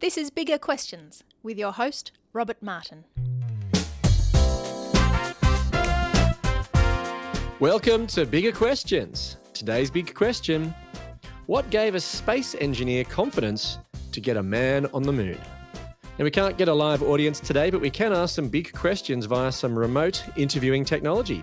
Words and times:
This 0.00 0.16
is 0.16 0.30
Bigger 0.30 0.58
Questions 0.58 1.24
with 1.42 1.58
your 1.58 1.72
host, 1.72 2.12
Robert 2.32 2.62
Martin. 2.62 3.02
Welcome 7.58 8.06
to 8.06 8.24
Bigger 8.24 8.52
Questions. 8.52 9.38
Today's 9.54 9.90
big 9.90 10.14
question 10.14 10.72
What 11.46 11.68
gave 11.70 11.96
a 11.96 12.00
space 12.00 12.54
engineer 12.60 13.02
confidence 13.02 13.78
to 14.12 14.20
get 14.20 14.36
a 14.36 14.42
man 14.42 14.86
on 14.94 15.02
the 15.02 15.10
moon? 15.10 15.40
Now, 16.16 16.24
we 16.24 16.30
can't 16.30 16.56
get 16.56 16.68
a 16.68 16.74
live 16.74 17.02
audience 17.02 17.40
today, 17.40 17.68
but 17.68 17.80
we 17.80 17.90
can 17.90 18.12
ask 18.12 18.36
some 18.36 18.48
big 18.48 18.72
questions 18.72 19.24
via 19.24 19.50
some 19.50 19.76
remote 19.76 20.22
interviewing 20.36 20.84
technology. 20.84 21.42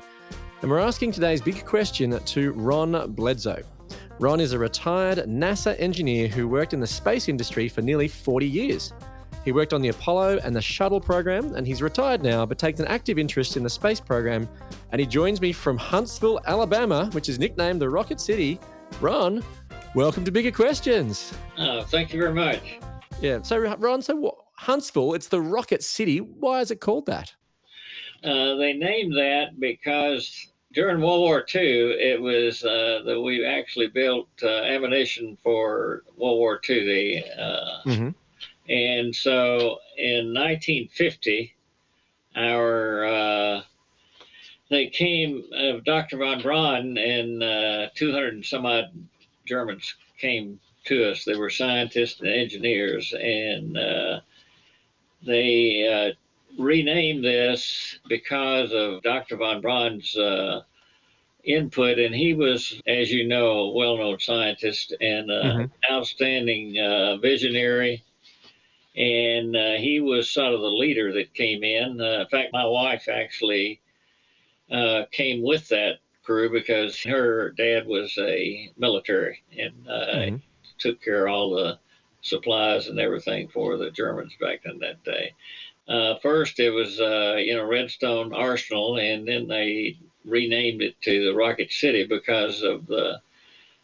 And 0.61 0.71
we're 0.71 0.79
asking 0.79 1.11
today's 1.11 1.41
big 1.41 1.65
question 1.65 2.17
to 2.17 2.53
Ron 2.53 3.11
Bledsoe. 3.11 3.63
Ron 4.18 4.39
is 4.39 4.54
a 4.54 4.59
retired 4.59 5.18
NASA 5.27 5.77
engineer 5.77 6.29
who 6.29 6.48
worked 6.48 6.73
in 6.73 6.79
the 6.79 6.88
space 6.88 7.27
industry 7.27 7.68
for 7.68 7.81
nearly 7.81 8.07
40 8.07 8.48
years. 8.48 8.93
He 9.43 9.52
worked 9.52 9.73
on 9.73 9.81
the 9.81 9.89
Apollo 9.89 10.39
and 10.41 10.55
the 10.55 10.62
Shuttle 10.62 11.02
program, 11.02 11.53
and 11.53 11.67
he's 11.67 11.81
retired 11.81 12.23
now, 12.23 12.45
but 12.45 12.58
takes 12.58 12.80
an 12.80 12.88
active 12.88 13.20
interest 13.20 13.58
in 13.58 13.63
the 13.63 13.70
space 13.70 13.99
program. 13.99 14.48
And 14.94 15.02
he 15.02 15.05
joins 15.05 15.41
me 15.41 15.52
from 15.52 15.77
Huntsville, 15.77 16.39
Alabama, 16.45 17.09
which 17.12 17.27
is 17.27 17.39
nicknamed 17.39 17.81
the 17.81 17.89
Rocket 17.89 18.22
City. 18.22 18.58
Ron, 19.02 19.44
welcome 19.95 20.23
to 20.23 20.31
Bigger 20.31 20.52
Questions. 20.52 21.34
Oh, 21.58 21.84
thank 21.84 22.13
you 22.13 22.20
very 22.22 22.34
much. 22.34 22.80
Yeah. 23.20 23.41
So, 23.41 23.58
Ron, 23.58 24.02
so 24.02 24.16
what, 24.16 24.36
Huntsville, 24.53 25.13
it's 25.13 25.27
the 25.27 25.41
Rocket 25.41 25.84
City. 25.84 26.20
Why 26.20 26.61
is 26.61 26.72
it 26.72 26.80
called 26.80 27.05
that? 27.08 27.34
Uh, 28.23 28.55
they 28.55 28.72
named 28.72 29.11
that 29.17 29.59
because 29.59 30.47
during 30.75 30.99
World 30.99 31.21
War 31.21 31.45
II, 31.55 31.61
it 31.61 32.21
was 32.21 32.63
uh, 32.63 33.02
that 33.05 33.20
we 33.20 33.45
actually 33.45 33.88
built 33.88 34.27
uh, 34.43 34.47
ammunition 34.47 35.38
for 35.41 36.03
World 36.17 36.38
War 36.38 36.61
II. 36.70 36.85
The, 36.85 37.41
uh, 37.41 37.81
mm-hmm. 37.85 38.09
And 38.70 39.16
so 39.16 39.80
in 39.97 40.33
1950, 40.33 41.55
our 42.35 43.05
uh, 43.05 43.61
they 44.69 44.88
came, 44.88 45.45
uh, 45.55 45.80
Dr. 45.85 46.17
von 46.17 46.41
Braun 46.41 46.97
and 46.97 47.41
200 47.95 48.33
and 48.33 48.45
some 48.45 48.66
odd 48.66 48.91
Germans 49.45 49.95
came 50.19 50.59
to 50.85 51.09
us. 51.09 51.23
They 51.23 51.38
were 51.38 51.50
scientists 51.50 52.19
and 52.19 52.30
engineers, 52.30 53.13
and 53.13 53.78
they 55.25 56.16
renamed 56.58 57.23
this 57.23 58.00
because 58.08 58.72
of 58.73 59.02
Dr. 59.03 59.38
von 59.38 59.61
Braun's 59.61 60.16
uh, 60.16 60.62
input, 61.44 62.00
and 62.00 62.14
he 62.14 62.34
was, 62.34 62.81
as 62.88 63.12
you 63.12 63.28
know, 63.28 63.47
a 63.47 63.72
well-known 63.72 64.20
scientist 64.20 64.94
and 65.00 65.31
uh, 65.31 65.44
mm-hmm. 65.44 65.94
outstanding 65.94 66.80
uh, 66.80 67.17
visionary. 67.17 68.03
And 68.95 69.56
uh, 69.56 69.73
he 69.73 70.00
was 70.00 70.30
sort 70.30 70.53
of 70.53 70.62
the 70.62 70.67
leader 70.67 71.12
that 71.14 71.34
came 71.34 71.64
in. 71.64 72.00
Uh, 72.00 72.22
in 72.22 72.28
fact, 72.28 72.53
my 72.53 72.66
wife 72.66 73.08
actually 73.09 73.81
uh, 74.72 75.03
came 75.12 75.44
with 75.44 75.67
that 75.69 76.00
crew 76.23 76.50
because 76.50 77.03
her 77.03 77.52
dad 77.52 77.86
was 77.86 78.17
a 78.17 78.72
military 78.78 79.44
and 79.58 79.73
mm-hmm. 79.86 80.36
took 80.80 81.02
care 81.02 81.28
of 81.28 81.34
all 81.34 81.50
the 81.52 81.78
supplies 82.22 82.88
and 82.88 83.00
everything 83.00 83.47
for 83.50 83.78
the 83.78 83.92
Germans 83.92 84.34
back 84.40 84.62
in 84.66 84.80
that 84.80 85.03
day. 85.03 85.34
Uh, 85.88 86.16
first, 86.22 86.59
it 86.59 86.72
was 86.72 87.00
uh, 87.00 87.36
you 87.38 87.55
know 87.55 87.66
Redstone 87.66 88.33
Arsenal, 88.33 88.97
and 88.97 89.28
then 89.28 89.47
they 89.47 89.97
renamed 90.25 90.81
it 90.81 91.00
to 91.02 91.25
the 91.25 91.36
Rocket 91.36 91.72
City 91.72 92.05
because 92.05 92.64
of 92.64 92.88
the 92.88 93.22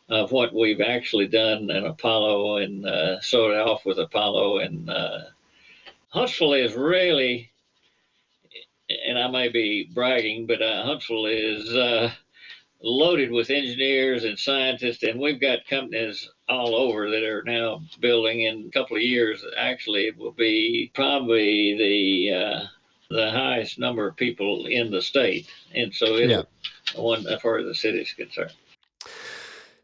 of 0.10 0.32
what 0.32 0.54
we've 0.54 0.82
actually 0.82 1.28
done 1.28 1.70
in 1.70 1.86
Apollo 1.86 2.58
and 2.58 2.86
uh, 2.86 3.22
started 3.22 3.62
off 3.62 3.86
with 3.86 3.98
Apollo. 3.98 4.58
And 4.58 4.90
uh, 4.90 5.20
Huntsville 6.10 6.54
is 6.54 6.74
really, 6.74 7.50
and 9.08 9.18
I 9.18 9.28
may 9.30 9.48
be 9.48 9.90
bragging, 9.94 10.48
but 10.48 10.62
uh, 10.62 10.84
Huntsville 10.84 11.28
is 11.28 11.74
uh, 11.74 12.12
loaded 12.82 13.32
with 13.32 13.50
engineers 13.50 14.26
and 14.26 14.38
scientists, 14.38 15.04
and 15.04 15.18
we've 15.18 15.40
got 15.40 15.66
companies 15.70 16.30
all 16.52 16.76
over 16.76 17.10
that 17.10 17.24
are 17.24 17.44
now 17.44 17.82
building. 18.00 18.42
In 18.42 18.68
a 18.68 18.72
couple 18.72 18.98
of 18.98 19.04
years, 19.04 19.44
actually, 19.58 20.08
it 20.08 20.18
will 20.18 20.34
be 20.34 20.92
probably 20.94 21.78
the 21.78 22.36
uh, 22.36 22.68
the 23.10 23.32
highest 23.32 23.80
number 23.80 24.08
of 24.08 24.16
people 24.16 24.66
in 24.68 24.92
the 24.92 25.02
state, 25.02 25.48
and 25.74 25.94
so 25.94 26.16
it's 26.16 26.32
yeah. 26.32 27.02
one 27.02 27.26
as 27.28 27.42
far 27.42 27.58
as 27.58 27.66
the 27.66 27.76
city 27.76 28.00
is 28.00 28.14
concerned. 28.14 28.54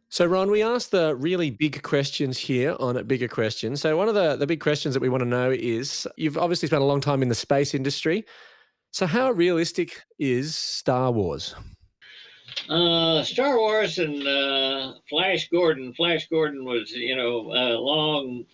So, 0.09 0.25
Ron, 0.25 0.49
we 0.49 0.63
asked 0.63 0.91
the 0.91 1.15
really 1.15 1.49
big 1.49 1.83
questions 1.83 2.37
here 2.37 2.77
on 2.79 3.03
Bigger 3.05 3.27
Questions. 3.27 3.81
So, 3.81 3.97
one 3.97 4.07
of 4.07 4.15
the, 4.15 4.37
the 4.37 4.47
big 4.47 4.61
questions 4.61 4.93
that 4.93 5.01
we 5.01 5.09
want 5.09 5.21
to 5.21 5.27
know 5.27 5.51
is 5.51 6.07
you've 6.15 6.37
obviously 6.37 6.67
spent 6.67 6.81
a 6.81 6.85
long 6.85 7.01
time 7.01 7.21
in 7.21 7.27
the 7.27 7.35
space 7.35 7.73
industry. 7.73 8.25
So, 8.91 9.05
how 9.05 9.31
realistic 9.31 10.03
is 10.17 10.55
Star 10.55 11.11
Wars? 11.11 11.55
Uh, 12.69 13.23
Star 13.23 13.57
Wars 13.57 13.97
and 13.99 14.27
uh, 14.27 14.93
Flash 15.09 15.49
Gordon. 15.49 15.93
Flash 15.93 16.27
Gordon 16.27 16.65
was, 16.65 16.91
you 16.91 17.15
know, 17.15 17.51
uh, 17.51 17.79
long 17.79 18.45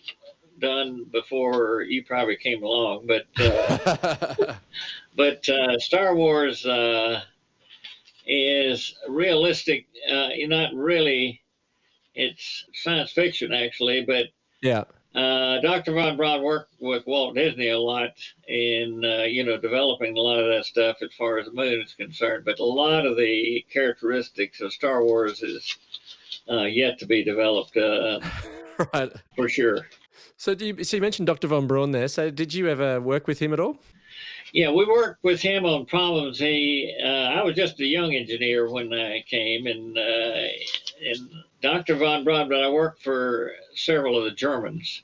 done 0.60 1.04
before 1.10 1.82
you 1.82 2.04
probably 2.04 2.36
came 2.36 2.62
along, 2.62 3.06
but 3.06 3.26
uh, 3.38 4.54
but 5.16 5.48
uh, 5.48 5.78
Star 5.78 6.14
Wars 6.14 6.64
uh, 6.64 7.22
is 8.26 8.94
realistic. 9.08 9.86
not 10.48 10.74
really. 10.74 11.40
It's 12.14 12.66
science 12.74 13.10
fiction, 13.10 13.52
actually, 13.52 14.04
but 14.04 14.26
yeah. 14.62 14.84
Uh, 15.14 15.60
Dr. 15.60 15.92
Von 15.92 16.16
Braun 16.16 16.42
worked 16.42 16.74
with 16.80 17.06
Walt 17.06 17.36
Disney 17.36 17.68
a 17.68 17.78
lot 17.78 18.14
in, 18.48 19.04
uh, 19.04 19.22
you 19.22 19.44
know, 19.44 19.56
developing 19.56 20.16
a 20.16 20.20
lot 20.20 20.40
of 20.40 20.48
that 20.48 20.64
stuff 20.64 20.96
as 21.02 21.12
far 21.16 21.38
as 21.38 21.46
the 21.46 21.52
moon 21.52 21.82
is 21.82 21.94
concerned. 21.94 22.44
But 22.44 22.58
a 22.58 22.64
lot 22.64 23.06
of 23.06 23.16
the 23.16 23.64
characteristics 23.72 24.60
of 24.60 24.72
Star 24.72 25.04
Wars 25.04 25.42
is 25.42 25.78
uh, 26.50 26.64
yet 26.64 26.98
to 26.98 27.06
be 27.06 27.22
developed, 27.22 27.76
uh, 27.76 28.18
right? 28.92 29.12
For 29.36 29.48
sure. 29.48 29.86
So, 30.36 30.54
do 30.54 30.66
you, 30.66 30.84
so 30.84 30.96
you 30.96 31.00
mentioned 31.00 31.26
Dr. 31.26 31.46
Von 31.46 31.68
Braun 31.68 31.92
there. 31.92 32.08
So, 32.08 32.30
did 32.30 32.52
you 32.52 32.68
ever 32.68 33.00
work 33.00 33.28
with 33.28 33.38
him 33.38 33.52
at 33.52 33.60
all? 33.60 33.78
Yeah, 34.52 34.70
we 34.70 34.84
worked 34.84 35.22
with 35.22 35.40
him 35.40 35.64
on 35.64 35.86
problems. 35.86 36.38
He, 36.38 36.96
uh, 37.02 37.06
I 37.06 37.42
was 37.42 37.54
just 37.56 37.80
a 37.80 37.84
young 37.84 38.14
engineer 38.14 38.70
when 38.70 38.92
I 38.92 39.24
came, 39.28 39.66
and 39.66 39.96
uh, 39.98 40.48
and 41.04 41.28
Dr. 41.64 41.96
von 41.96 42.24
Braun, 42.24 42.46
but 42.50 42.62
I 42.62 42.68
worked 42.68 43.02
for 43.02 43.52
several 43.74 44.18
of 44.18 44.24
the 44.24 44.32
Germans, 44.32 45.02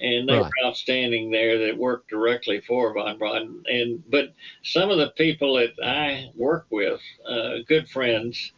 and 0.00 0.26
they 0.26 0.32
right. 0.32 0.44
were 0.44 0.66
outstanding 0.66 1.30
there 1.30 1.66
that 1.66 1.76
worked 1.76 2.08
directly 2.08 2.62
for 2.62 2.94
von 2.94 3.18
Braun. 3.18 3.62
And 3.66 4.02
but 4.10 4.32
some 4.62 4.88
of 4.88 4.96
the 4.96 5.10
people 5.18 5.56
that 5.56 5.74
I 5.84 6.30
work 6.34 6.66
with, 6.70 6.98
uh, 7.28 7.56
good 7.66 7.90
friends, 7.90 8.52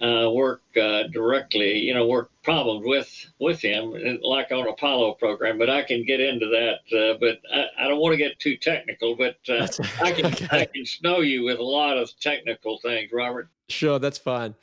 uh, 0.00 0.30
work 0.32 0.62
uh, 0.80 1.02
directly, 1.12 1.76
you 1.76 1.92
know, 1.92 2.06
work 2.06 2.30
problems 2.42 2.86
with 2.86 3.26
with 3.38 3.60
him, 3.60 3.92
like 4.22 4.50
on 4.50 4.66
Apollo 4.66 5.16
program. 5.20 5.58
But 5.58 5.68
I 5.68 5.82
can 5.82 6.06
get 6.06 6.20
into 6.20 6.46
that. 6.46 6.98
Uh, 6.98 7.18
but 7.20 7.38
I, 7.52 7.84
I, 7.84 7.88
don't 7.88 8.00
want 8.00 8.14
to 8.14 8.16
get 8.16 8.38
too 8.38 8.56
technical. 8.56 9.14
But 9.14 9.36
uh, 9.46 9.68
I 10.02 10.12
can 10.12 10.24
okay. 10.24 10.48
I 10.50 10.64
can 10.64 10.86
snow 10.86 11.20
you 11.20 11.44
with 11.44 11.58
a 11.58 11.62
lot 11.62 11.98
of 11.98 12.10
technical 12.18 12.78
things, 12.78 13.12
Robert. 13.12 13.50
Sure, 13.68 13.98
that's 13.98 14.16
fine. 14.16 14.54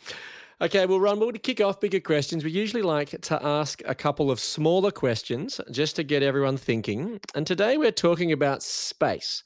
Okay, 0.61 0.85
well, 0.85 1.01
Ron, 1.01 1.19
we'll 1.19 1.33
kick 1.33 1.59
off 1.59 1.81
bigger 1.81 1.99
questions. 1.99 2.45
We 2.45 2.51
usually 2.51 2.81
like 2.81 3.09
to 3.23 3.45
ask 3.45 3.81
a 3.85 3.93
couple 3.93 4.31
of 4.31 4.39
smaller 4.39 4.89
questions 4.89 5.59
just 5.69 5.97
to 5.97 6.03
get 6.03 6.23
everyone 6.23 6.55
thinking. 6.55 7.19
And 7.33 7.45
today 7.45 7.75
we're 7.75 7.91
talking 7.91 8.31
about 8.31 8.63
space. 8.63 9.43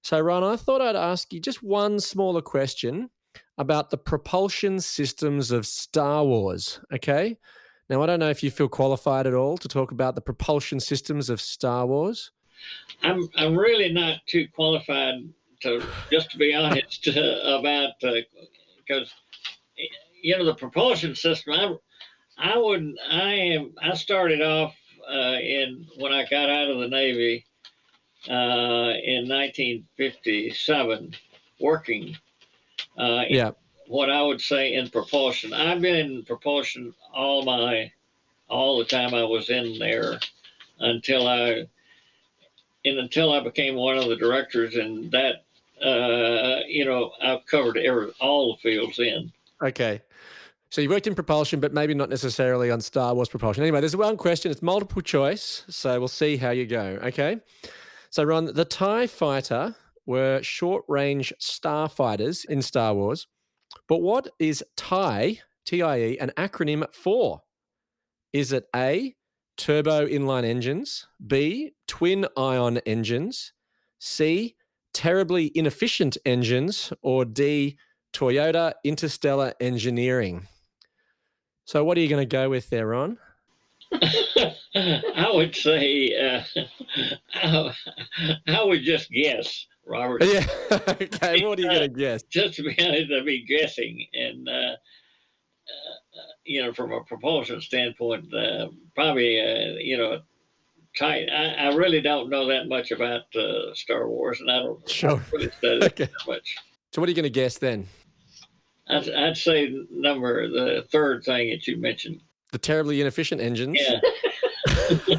So, 0.00 0.18
Ron, 0.18 0.42
I 0.42 0.56
thought 0.56 0.80
I'd 0.80 0.96
ask 0.96 1.30
you 1.30 1.40
just 1.40 1.62
one 1.62 2.00
smaller 2.00 2.40
question 2.40 3.10
about 3.58 3.90
the 3.90 3.98
propulsion 3.98 4.80
systems 4.80 5.50
of 5.50 5.66
Star 5.66 6.24
Wars. 6.24 6.80
Okay. 6.90 7.36
Now, 7.90 8.02
I 8.02 8.06
don't 8.06 8.20
know 8.20 8.30
if 8.30 8.42
you 8.42 8.50
feel 8.50 8.68
qualified 8.68 9.26
at 9.26 9.34
all 9.34 9.58
to 9.58 9.68
talk 9.68 9.92
about 9.92 10.14
the 10.14 10.22
propulsion 10.22 10.80
systems 10.80 11.28
of 11.28 11.38
Star 11.38 11.86
Wars. 11.86 12.30
I'm, 13.02 13.28
I'm 13.36 13.54
really 13.54 13.92
not 13.92 14.20
too 14.26 14.48
qualified 14.54 15.16
to, 15.60 15.82
just 16.10 16.30
to 16.30 16.38
be 16.38 16.54
honest, 16.54 17.06
about 17.44 17.90
because. 18.00 19.12
Uh, 19.78 20.05
you 20.26 20.36
know 20.36 20.44
the 20.44 20.54
propulsion 20.54 21.14
system. 21.14 21.52
I 21.54 21.76
I 22.36 22.58
would 22.58 22.96
I 23.08 23.32
am 23.32 23.74
I 23.80 23.94
started 23.94 24.42
off 24.42 24.74
uh, 25.08 25.38
in 25.40 25.86
when 25.98 26.12
I 26.12 26.26
got 26.28 26.50
out 26.50 26.68
of 26.68 26.80
the 26.80 26.88
Navy 26.88 27.46
uh, 28.28 28.90
in 29.04 29.28
1957, 29.28 31.14
working. 31.60 32.16
Uh, 32.98 33.22
yeah. 33.28 33.52
What 33.86 34.10
I 34.10 34.20
would 34.20 34.40
say 34.40 34.74
in 34.74 34.90
propulsion. 34.90 35.52
I've 35.52 35.80
been 35.80 35.94
in 35.94 36.24
propulsion 36.24 36.92
all 37.14 37.44
my 37.44 37.92
all 38.48 38.78
the 38.78 38.84
time 38.84 39.14
I 39.14 39.22
was 39.22 39.48
in 39.48 39.78
there 39.78 40.18
until 40.80 41.28
I 41.28 41.68
and 42.84 42.98
until 42.98 43.32
I 43.32 43.44
became 43.44 43.76
one 43.76 43.96
of 43.96 44.08
the 44.08 44.16
directors 44.16 44.74
and 44.74 45.08
that 45.12 45.44
uh, 45.80 46.64
you 46.66 46.84
know 46.84 47.12
I've 47.22 47.46
covered 47.46 47.76
every 47.76 48.08
all 48.18 48.56
the 48.56 48.68
fields 48.68 48.98
in. 48.98 49.32
Okay. 49.62 50.02
So 50.70 50.80
you 50.80 50.90
worked 50.90 51.06
in 51.06 51.14
propulsion, 51.14 51.60
but 51.60 51.72
maybe 51.72 51.94
not 51.94 52.10
necessarily 52.10 52.70
on 52.70 52.80
Star 52.80 53.14
Wars 53.14 53.28
propulsion. 53.28 53.62
Anyway, 53.62 53.80
there's 53.80 53.96
one 53.96 54.16
question. 54.16 54.50
It's 54.50 54.62
multiple 54.62 55.00
choice, 55.00 55.64
so 55.68 55.98
we'll 55.98 56.08
see 56.08 56.36
how 56.36 56.50
you 56.50 56.66
go. 56.66 56.98
Okay. 57.04 57.40
So 58.10 58.24
Ron, 58.24 58.46
the 58.46 58.64
Tie 58.64 59.06
Fighter 59.06 59.76
were 60.06 60.42
short-range 60.42 61.32
starfighters 61.40 62.44
in 62.44 62.62
Star 62.62 62.94
Wars, 62.94 63.26
but 63.88 64.00
what 64.00 64.28
is 64.38 64.64
TIE? 64.76 65.40
T-I-E 65.66 66.18
an 66.18 66.30
acronym 66.36 66.84
for? 66.94 67.42
Is 68.32 68.52
it 68.52 68.66
A, 68.74 69.16
turbo 69.56 70.06
inline 70.06 70.44
engines, 70.44 71.08
B, 71.26 71.72
twin 71.88 72.26
ion 72.36 72.78
engines, 72.78 73.52
C, 73.98 74.54
terribly 74.94 75.50
inefficient 75.54 76.16
engines, 76.24 76.92
or 77.02 77.24
D, 77.24 77.76
Toyota 78.12 78.74
Interstellar 78.84 79.54
Engineering? 79.60 80.48
So, 81.64 81.84
what 81.84 81.98
are 81.98 82.00
you 82.00 82.08
going 82.08 82.22
to 82.22 82.30
go 82.30 82.48
with 82.48 82.70
there, 82.70 82.86
Ron? 82.86 83.18
I 83.92 85.30
would 85.32 85.54
say, 85.54 86.12
uh, 86.16 86.42
I, 87.34 87.72
I, 88.48 88.64
would 88.64 88.82
just 88.82 89.10
guess, 89.10 89.66
Robert. 89.84 90.24
Yeah. 90.24 90.46
okay. 90.70 91.44
What 91.44 91.58
are 91.58 91.62
you 91.62 91.68
going 91.68 91.80
to 91.80 91.88
guess? 91.88 92.22
Just 92.24 92.54
to 92.54 92.62
be 92.62 92.76
honest, 92.78 93.12
I'd 93.12 93.24
be 93.24 93.44
guessing. 93.44 94.06
And, 94.14 94.48
uh, 94.48 94.52
uh, 94.52 96.20
you 96.44 96.62
know, 96.62 96.72
from 96.72 96.92
a 96.92 97.02
propulsion 97.04 97.60
standpoint, 97.60 98.32
uh, 98.34 98.68
probably, 98.94 99.40
uh, 99.40 99.78
you 99.78 99.96
know, 99.96 100.20
tight. 100.96 101.28
I, 101.30 101.68
I, 101.68 101.74
really 101.74 102.00
don't 102.00 102.30
know 102.30 102.46
that 102.46 102.68
much 102.68 102.90
about 102.90 103.22
uh, 103.34 103.74
Star 103.74 104.08
Wars, 104.08 104.40
and 104.40 104.50
I 104.50 104.58
don't 104.60 104.88
sure. 104.88 105.22
really 105.32 105.50
study 105.50 105.84
okay. 105.86 106.04
that 106.04 106.26
much. 106.26 106.56
So, 106.92 107.00
what 107.00 107.08
are 107.08 107.10
you 107.10 107.16
going 107.16 107.24
to 107.24 107.30
guess 107.30 107.58
then? 107.58 107.86
I'd, 108.88 109.08
I'd 109.10 109.36
say 109.36 109.74
number 109.90 110.48
the 110.48 110.86
third 110.90 111.24
thing 111.24 111.50
that 111.50 111.66
you 111.66 111.76
mentioned. 111.76 112.20
The 112.52 112.58
terribly 112.58 113.00
inefficient 113.00 113.40
engines. 113.40 113.78
Yeah. 113.80 114.00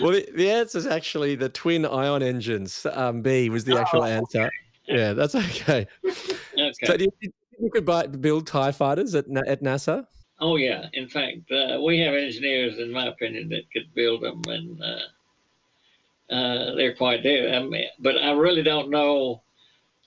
well, 0.00 0.12
the, 0.12 0.28
the 0.34 0.50
answer 0.50 0.78
is 0.78 0.86
actually 0.86 1.34
the 1.34 1.48
twin 1.48 1.84
ion 1.84 2.22
engines. 2.22 2.86
Um, 2.92 3.22
B 3.22 3.50
was 3.50 3.64
the 3.64 3.78
actual 3.78 4.02
oh, 4.02 4.06
answer. 4.06 4.42
Okay. 4.42 4.50
Yeah, 4.86 5.12
that's 5.14 5.34
okay. 5.34 5.86
okay. 6.04 6.72
So, 6.84 6.96
do 6.96 7.04
you, 7.04 7.12
think 7.20 7.34
you 7.58 7.70
could 7.70 7.84
buy, 7.84 8.06
build 8.06 8.46
Tie 8.46 8.72
fighters 8.72 9.14
at 9.14 9.26
at 9.46 9.62
NASA? 9.62 10.06
Oh 10.38 10.56
yeah. 10.56 10.86
In 10.92 11.08
fact, 11.08 11.50
uh, 11.50 11.80
we 11.84 11.98
have 12.00 12.14
engineers, 12.14 12.78
in 12.78 12.92
my 12.92 13.06
opinion, 13.06 13.48
that 13.48 13.70
could 13.72 13.92
build 13.94 14.22
them, 14.22 14.42
and 14.46 14.82
uh, 14.82 16.34
uh, 16.34 16.74
they're 16.74 16.94
quite 16.94 17.22
there. 17.22 17.54
I 17.54 17.62
mean, 17.62 17.86
but 17.98 18.16
I 18.18 18.32
really 18.32 18.62
don't 18.62 18.90
know 18.90 19.42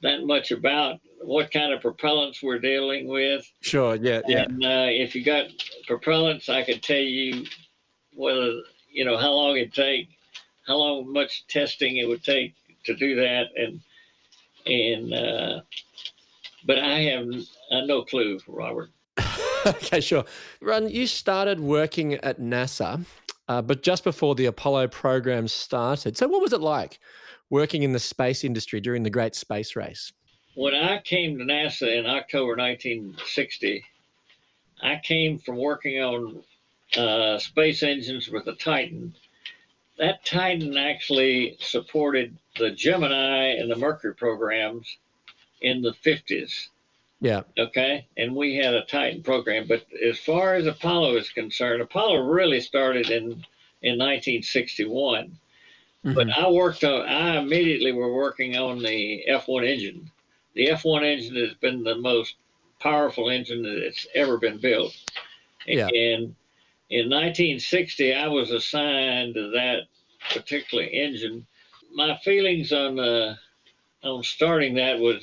that 0.02 0.24
much 0.24 0.52
about 0.52 1.00
what 1.22 1.52
kind 1.52 1.74
of 1.74 1.82
propellants 1.82 2.42
we're 2.42 2.60
dealing 2.60 3.08
with. 3.08 3.50
Sure. 3.62 3.96
Yeah. 3.96 4.22
Yeah. 4.28 4.44
And 4.44 4.64
uh, 4.64 4.88
if 4.90 5.16
you 5.16 5.24
got 5.24 5.48
propellants, 5.88 6.50
I 6.50 6.64
could 6.64 6.82
tell 6.82 6.98
you 6.98 7.46
whether 8.14 8.62
you 8.92 9.06
know 9.06 9.18
how 9.18 9.32
long 9.32 9.58
it 9.58 9.74
take, 9.74 10.10
how 10.68 10.76
long 10.76 11.12
much 11.12 11.48
testing 11.48 11.98
it 11.98 12.08
would 12.08 12.24
take 12.24 12.54
to 12.86 12.96
do 12.96 13.16
that, 13.16 13.48
and 13.56 13.82
and 14.66 15.14
uh, 15.14 15.62
but 16.66 16.80
I 16.80 17.00
have 17.02 17.28
uh, 17.72 17.82
no 17.86 18.04
clue, 18.04 18.40
Robert. 18.48 18.90
okay, 19.66 20.00
sure. 20.00 20.26
Ron, 20.62 20.90
you 20.90 21.08
started 21.08 21.60
working 21.60 22.14
at 22.16 22.40
NASA, 22.40 23.06
uh, 23.48 23.62
but 23.62 23.84
just 23.84 24.04
before 24.04 24.36
the 24.36 24.46
Apollo 24.46 24.88
program 24.90 25.48
started. 25.48 26.18
So, 26.18 26.28
what 26.28 26.42
was 26.42 26.54
it 26.54 26.62
like 26.62 27.00
working 27.50 27.84
in 27.84 27.94
the 27.94 28.00
space 28.00 28.44
industry 28.44 28.80
during 28.80 29.04
the 29.04 29.10
Great 29.10 29.36
Space 29.36 29.76
Race? 29.76 30.12
when 30.60 30.76
I 30.76 31.00
came 31.00 31.38
to 31.38 31.46
NASA 31.46 31.98
in 31.98 32.06
October 32.06 32.54
1960, 32.58 33.82
I 34.82 35.00
came 35.02 35.38
from 35.38 35.56
working 35.56 36.02
on 36.04 36.44
uh, 36.98 37.40
space 37.40 37.82
engines 37.82 38.28
with 38.28 38.44
the 38.44 38.56
Titan. 38.56 39.16
That 39.98 40.26
Titan 40.26 40.76
actually 40.78 41.56
supported 41.62 42.38
the 42.58 42.72
Gemini 42.72 43.56
and 43.58 43.72
the 43.72 43.78
Mercury 43.78 44.14
programs 44.14 44.98
in 45.62 45.82
the 45.82 45.94
50s. 46.06 46.68
Yeah. 47.22 47.44
Okay. 47.58 48.06
And 48.18 48.36
we 48.36 48.58
had 48.58 48.74
a 48.74 48.84
Titan 48.84 49.24
program. 49.24 49.66
But 49.66 49.86
as 50.06 50.20
far 50.20 50.56
as 50.56 50.68
Apollo 50.68 51.16
is 51.16 51.30
concerned, 51.30 51.82
Apollo 51.82 52.24
really 52.24 52.60
started 52.60 53.10
in, 53.10 53.46
in 53.82 53.98
1961. 53.98 55.38
Mm-hmm. 56.06 56.14
But 56.14 56.30
I 56.30 56.50
worked 56.50 56.84
on, 56.84 57.08
I 57.08 57.38
immediately 57.38 57.92
were 57.92 58.14
working 58.14 58.56
on 58.56 58.80
the 58.80 59.24
F1 59.30 59.68
engine 59.68 60.10
the 60.60 60.68
F1 60.68 61.06
engine 61.06 61.36
has 61.36 61.54
been 61.56 61.84
the 61.84 61.96
most 61.96 62.36
powerful 62.80 63.30
engine 63.30 63.64
that's 63.64 64.08
ever 64.16 64.38
been 64.38 64.58
built. 64.58 64.94
Yeah. 65.66 65.88
And 65.88 66.36
in 66.90 67.10
1960, 67.10 68.14
I 68.14 68.28
was 68.28 68.52
assigned 68.52 69.36
to 69.36 69.52
that 69.52 69.84
particular 70.32 70.84
engine. 70.84 71.46
My 71.94 72.18
feelings 72.18 72.74
on 72.74 73.00
uh, 73.00 73.36
on 74.04 74.24
starting 74.24 74.76
that 74.76 75.00
was, 75.00 75.22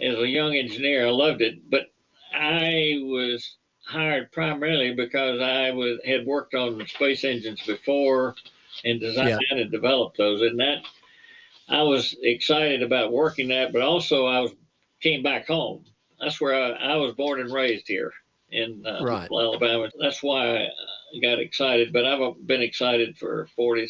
as 0.00 0.18
a 0.18 0.26
young 0.26 0.54
engineer, 0.54 1.06
I 1.06 1.10
loved 1.10 1.42
it, 1.42 1.70
but 1.70 1.90
I 2.34 2.98
was 3.02 3.56
hired 3.86 4.30
primarily 4.32 4.94
because 4.94 5.40
I 5.40 5.70
was 5.70 6.00
had 6.04 6.26
worked 6.26 6.54
on 6.54 6.86
space 6.86 7.24
engines 7.24 7.62
before 7.66 8.34
and 8.84 9.00
designed 9.00 9.40
yeah. 9.50 9.58
and 9.58 9.70
developed 9.70 10.16
those, 10.16 10.42
and 10.42 10.58
that 10.60 10.84
I 11.68 11.82
was 11.82 12.16
excited 12.22 12.82
about 12.82 13.12
working 13.12 13.48
that, 13.48 13.72
but 13.72 13.82
also 13.82 14.26
I 14.26 14.40
was 14.40 14.52
came 15.00 15.22
back 15.22 15.46
home. 15.46 15.84
That's 16.20 16.40
where 16.40 16.54
I, 16.54 16.70
I 16.70 16.96
was 16.96 17.14
born 17.14 17.40
and 17.40 17.52
raised 17.52 17.86
here 17.86 18.12
in 18.50 18.84
uh, 18.86 19.04
right. 19.04 19.28
Alabama. 19.30 19.88
That's 20.00 20.22
why 20.22 20.64
I 20.64 20.68
got 21.22 21.38
excited. 21.38 21.92
But 21.92 22.04
I've 22.04 22.46
been 22.46 22.62
excited 22.62 23.16
for 23.16 23.48
40, 23.54 23.88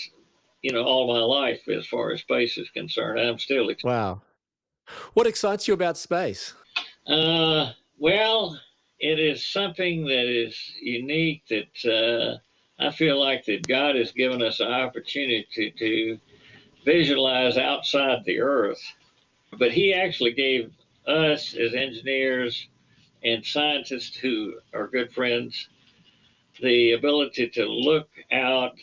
you 0.62 0.72
know, 0.72 0.82
all 0.82 1.12
my 1.12 1.20
life 1.20 1.66
as 1.68 1.86
far 1.86 2.12
as 2.12 2.20
space 2.20 2.58
is 2.58 2.68
concerned. 2.70 3.20
I'm 3.20 3.38
still 3.38 3.70
excited. 3.70 3.94
Wow. 3.94 4.22
What 5.14 5.26
excites 5.26 5.68
you 5.68 5.74
about 5.74 5.96
space? 5.96 6.54
Uh, 7.06 7.72
well, 7.98 8.58
it 8.98 9.18
is 9.18 9.46
something 9.46 10.04
that 10.06 10.26
is 10.26 10.58
unique 10.80 11.42
that 11.48 11.90
uh, 11.90 12.38
I 12.78 12.90
feel 12.90 13.18
like 13.18 13.44
that 13.46 13.66
God 13.66 13.96
has 13.96 14.12
given 14.12 14.42
us 14.42 14.60
an 14.60 14.68
opportunity 14.68 15.72
to, 15.78 16.18
visualize 16.84 17.58
outside 17.58 18.24
the 18.24 18.40
earth. 18.40 18.80
But 19.58 19.72
he 19.72 19.92
actually 19.92 20.32
gave 20.32 20.70
us 21.06 21.54
as 21.54 21.74
engineers 21.74 22.68
and 23.22 23.44
scientists 23.44 24.16
who 24.16 24.54
are 24.72 24.86
good 24.86 25.12
friends 25.12 25.68
the 26.60 26.92
ability 26.92 27.48
to 27.50 27.66
look 27.66 28.08
out. 28.32 28.76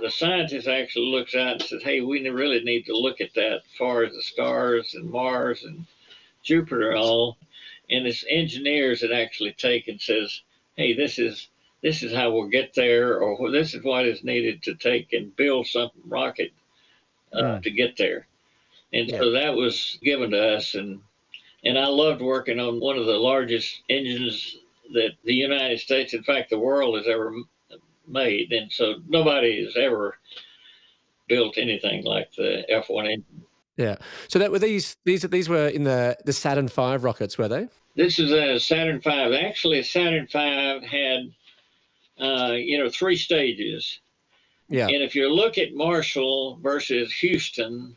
The 0.00 0.10
scientist 0.10 0.68
actually 0.68 1.06
looks 1.06 1.34
out 1.34 1.52
and 1.52 1.62
says, 1.62 1.82
"Hey, 1.82 2.00
we 2.00 2.28
really 2.28 2.62
need 2.62 2.86
to 2.86 2.96
look 2.96 3.20
at 3.20 3.34
that 3.34 3.62
far 3.78 4.04
as 4.04 4.12
the 4.12 4.22
stars 4.22 4.94
and 4.94 5.10
Mars 5.10 5.64
and 5.64 5.86
Jupiter 6.42 6.94
all." 6.96 7.38
And 7.90 8.06
it's 8.06 8.24
engineers 8.28 9.00
that 9.00 9.12
actually 9.12 9.52
take 9.52 9.88
and 9.88 10.00
says, 10.00 10.42
"Hey, 10.76 10.92
this 10.92 11.18
is 11.18 11.48
this 11.82 12.02
is 12.02 12.14
how 12.14 12.30
we'll 12.30 12.48
get 12.48 12.74
there, 12.74 13.18
or 13.18 13.50
this 13.50 13.74
is 13.74 13.84
what 13.84 14.06
is 14.06 14.24
needed 14.24 14.62
to 14.64 14.74
take 14.74 15.12
and 15.12 15.34
build 15.36 15.66
something 15.66 16.02
rocket 16.06 16.52
uh, 17.32 17.42
mm. 17.42 17.62
to 17.62 17.70
get 17.70 17.96
there. 17.96 18.26
And 18.92 19.08
yeah. 19.08 19.18
so 19.18 19.32
that 19.32 19.54
was 19.54 19.98
given 20.02 20.30
to 20.30 20.56
us, 20.56 20.74
and 20.74 21.00
and 21.64 21.78
I 21.78 21.86
loved 21.86 22.22
working 22.22 22.60
on 22.60 22.80
one 22.80 22.96
of 22.96 23.06
the 23.06 23.18
largest 23.18 23.82
engines 23.88 24.56
that 24.94 25.10
the 25.24 25.34
United 25.34 25.80
States, 25.80 26.14
in 26.14 26.22
fact, 26.22 26.50
the 26.50 26.58
world 26.58 26.96
has 26.96 27.08
ever 27.08 27.32
made. 28.06 28.52
And 28.52 28.70
so 28.70 28.96
nobody 29.08 29.64
has 29.64 29.76
ever 29.76 30.16
built 31.28 31.58
anything 31.58 32.04
like 32.04 32.32
the 32.36 32.64
F1 32.70 33.04
engine. 33.04 33.42
Yeah. 33.76 33.96
So 34.28 34.38
that 34.38 34.50
were 34.50 34.58
these 34.58 34.96
these 35.04 35.22
these 35.22 35.48
were 35.48 35.68
in 35.68 35.84
the 35.84 36.16
the 36.24 36.32
Saturn 36.32 36.68
V 36.68 36.96
rockets, 36.96 37.36
were 37.36 37.48
they? 37.48 37.68
This 37.94 38.18
is 38.18 38.32
a 38.32 38.58
Saturn 38.58 39.00
V. 39.00 39.10
Actually, 39.10 39.82
Saturn 39.82 40.26
V 40.30 40.86
had 40.86 41.30
uh, 42.20 42.52
you 42.52 42.78
know 42.78 42.88
three 42.88 43.16
stages. 43.16 44.00
Yeah. 44.68 44.86
And 44.86 45.02
if 45.02 45.14
you 45.14 45.32
look 45.32 45.58
at 45.58 45.74
Marshall 45.74 46.58
versus 46.60 47.12
Houston, 47.12 47.96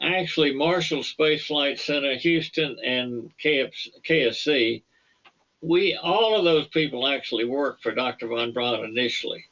actually 0.00 0.54
Marshall 0.54 1.02
Space 1.02 1.46
Flight 1.46 1.78
Center, 1.78 2.14
Houston, 2.16 2.78
and 2.84 3.30
KSC, 3.42 4.82
we 5.60 5.94
all 5.96 6.38
of 6.38 6.44
those 6.44 6.68
people 6.68 7.06
actually 7.08 7.44
worked 7.44 7.82
for 7.82 7.94
Dr. 7.94 8.28
von 8.28 8.52
Braun 8.52 8.84
initially. 8.84 9.44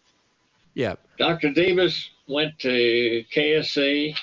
Yeah. 0.74 0.96
Dr. 1.18 1.50
Debus 1.50 2.10
went 2.28 2.58
to 2.60 3.24
KSC 3.34 4.16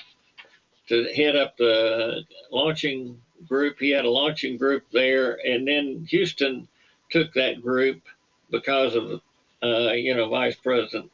to 0.88 1.04
head 1.14 1.36
up 1.36 1.56
the 1.56 2.22
launching 2.50 3.20
group. 3.48 3.78
He 3.78 3.90
had 3.90 4.04
a 4.04 4.10
launching 4.10 4.56
group 4.56 4.84
there, 4.92 5.38
and 5.46 5.66
then 5.66 6.06
Houston 6.10 6.68
took 7.10 7.32
that 7.34 7.62
group 7.62 8.02
because 8.50 8.94
of 8.94 9.20
uh, 9.64 9.92
you 9.92 10.14
know 10.14 10.28
Vice 10.28 10.56
President 10.56 11.10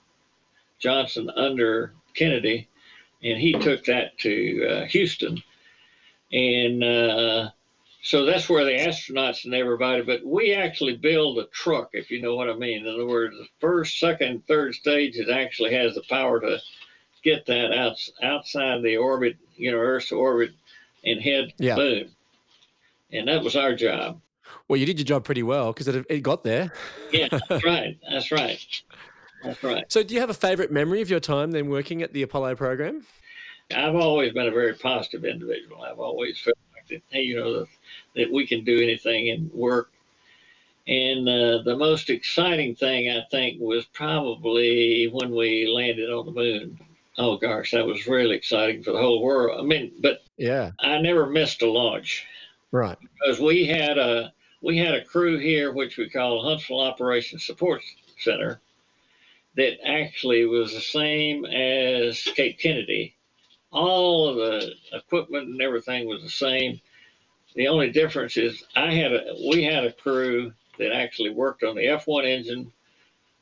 Johnson 0.79 1.31
under 1.31 1.95
Kennedy, 2.15 2.69
and 3.23 3.39
he 3.39 3.53
took 3.53 3.85
that 3.85 4.19
to 4.19 4.67
uh, 4.67 4.85
Houston. 4.87 5.43
And 6.33 6.85
uh, 6.85 7.51
so 8.03 8.25
that's 8.25 8.49
where 8.49 8.65
the 8.65 8.73
astronauts 8.73 9.45
and 9.45 9.55
everybody, 9.55 10.03
but 10.03 10.25
we 10.25 10.55
actually 10.55 10.97
build 10.97 11.39
a 11.39 11.47
truck, 11.47 11.91
if 11.93 12.11
you 12.11 12.23
know 12.23 12.35
what 12.35 12.49
I 12.49 12.55
mean. 12.55 12.87
In 12.87 12.93
other 12.93 13.07
words, 13.07 13.37
the 13.37 13.49
first, 13.61 13.99
second, 13.99 14.47
third 14.47 14.75
stage, 14.75 15.17
it 15.17 15.29
actually 15.29 15.75
has 15.75 15.95
the 15.95 16.03
power 16.09 16.41
to 16.41 16.59
get 17.23 17.47
that 17.47 17.73
out, 17.73 17.97
outside 18.23 18.83
the 18.83 18.97
orbit, 18.97 19.37
you 19.57 19.71
know, 19.71 19.79
Earth's 19.79 20.13
orbit 20.13 20.53
and 21.05 21.21
head 21.21 21.53
yeah. 21.59 21.77
moon. 21.77 22.11
And 23.13 23.29
that 23.29 23.43
was 23.43 23.57
our 23.57 23.75
job. 23.75 24.21
Well, 24.69 24.79
you 24.79 24.87
did 24.87 24.99
your 24.99 25.05
job 25.05 25.25
pretty 25.25 25.43
well 25.43 25.73
because 25.73 25.89
it, 25.89 26.07
it 26.09 26.21
got 26.21 26.45
there. 26.45 26.73
yeah, 27.13 27.29
that's 27.49 27.65
right. 27.65 27.99
That's 28.11 28.31
right. 28.31 28.83
That's 29.43 29.63
right. 29.63 29.85
So, 29.89 30.03
do 30.03 30.15
you 30.15 30.21
have 30.21 30.31
a 30.31 30.35
favorite 30.35 30.71
memory 30.71 31.01
of 31.01 31.11
your 31.11 31.21
time 31.21 31.51
then 31.51 31.69
working 31.69 32.03
at 32.03 32.13
the 32.13 32.23
Apollo 32.23 32.57
program? 32.57 33.05
I've 33.75 33.95
always 33.95 34.33
been 34.33 34.49
a 34.49 34.53
very 34.53 34.75
positive 34.75 35.25
individual. 35.25 35.83
I've 35.83 36.01
always 36.01 36.39
felt 36.39 36.59
like 36.75 36.89
that, 36.89 37.03
hey, 37.11 37.23
you 37.23 37.37
know, 37.37 37.67
that 38.17 38.33
we 38.33 38.47
can 38.47 38.65
do 38.65 38.81
anything 38.83 39.31
and 39.31 39.53
work. 39.53 39.91
And 40.89 41.29
uh, 41.29 41.63
the 41.63 41.77
most 41.77 42.11
exciting 42.11 42.75
thing 42.75 43.11
I 43.11 43.23
think 43.31 43.61
was 43.61 43.85
probably 43.87 45.09
when 45.13 45.31
we 45.31 45.69
landed 45.69 46.11
on 46.11 46.27
the 46.27 46.33
moon. 46.33 46.81
Oh 47.17 47.37
gosh, 47.37 47.73
that 47.73 47.87
was 47.87 48.07
really 48.07 48.35
exciting 48.35 48.83
for 48.83 48.93
the 48.93 48.99
whole 48.99 49.23
world. 49.23 49.61
I 49.61 49.63
mean, 49.63 49.93
but 50.01 50.23
yeah, 50.37 50.71
I 50.81 50.99
never 50.99 51.27
missed 51.27 51.63
a 51.63 51.71
launch. 51.71 52.27
Right. 52.73 52.97
Because 53.01 53.41
we 53.41 53.67
had 53.67 53.99
a 53.99 54.33
we 54.63 54.77
had 54.79 54.95
a 54.95 55.05
crew 55.05 55.39
here, 55.39 55.73
which 55.73 55.97
we 55.97 56.09
call 56.09 56.43
Huntsville 56.43 56.81
Operations 56.81 57.45
Support 57.45 57.83
Center, 58.19 58.61
that 59.57 59.79
actually 59.87 60.45
was 60.45 60.73
the 60.75 60.81
same 60.81 61.45
as 61.45 62.23
Cape 62.23 62.59
Kennedy. 62.59 63.15
All 63.73 64.29
of 64.29 64.37
the 64.37 64.73
equipment 64.93 65.49
and 65.49 65.63
everything 65.63 66.07
was 66.07 66.23
the 66.23 66.31
same. 66.31 66.81
The 67.55 67.69
only 67.69 67.91
difference 67.91 68.37
is 68.37 68.65
I 68.77 68.93
had 68.93 69.13
a 69.13 69.37
we 69.49 69.65
had 69.65 69.85
a 69.85 69.93
crew 69.93 70.53
that 70.79 70.93
actually 70.93 71.31
worked 71.31 71.63
on 71.63 71.75
the 71.75 71.87
F1 71.87 72.25
engine, 72.25 72.73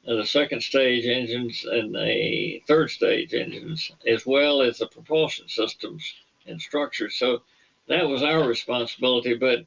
uh, 0.06 0.16
the 0.16 0.26
second 0.26 0.62
stage 0.62 1.04
engines, 1.06 1.64
and 1.64 1.94
the 1.94 2.62
third 2.66 2.90
stage 2.90 3.34
engines, 3.34 3.90
as 4.06 4.24
well 4.26 4.62
as 4.62 4.78
the 4.78 4.86
propulsion 4.86 5.48
systems 5.48 6.14
and 6.46 6.60
structures. 6.60 7.16
So 7.16 7.42
that 7.86 8.08
was 8.08 8.22
our 8.22 8.46
responsibility. 8.46 9.34
But 9.34 9.66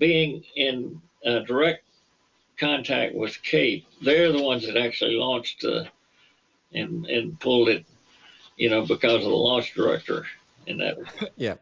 being 0.00 0.42
in 0.56 1.00
uh, 1.24 1.40
direct 1.40 1.84
contact 2.58 3.14
with 3.14 3.40
Cape, 3.42 3.86
they're 4.02 4.32
the 4.32 4.42
ones 4.42 4.66
that 4.66 4.76
actually 4.76 5.14
launched 5.14 5.64
uh, 5.64 5.84
and 6.72 7.06
and 7.06 7.38
pulled 7.38 7.68
it, 7.68 7.86
you 8.56 8.68
know, 8.68 8.84
because 8.84 9.24
of 9.24 9.30
the 9.30 9.36
launch 9.36 9.74
director. 9.74 10.26
And 10.66 10.80
that. 10.80 10.96
yeah. 11.36 11.54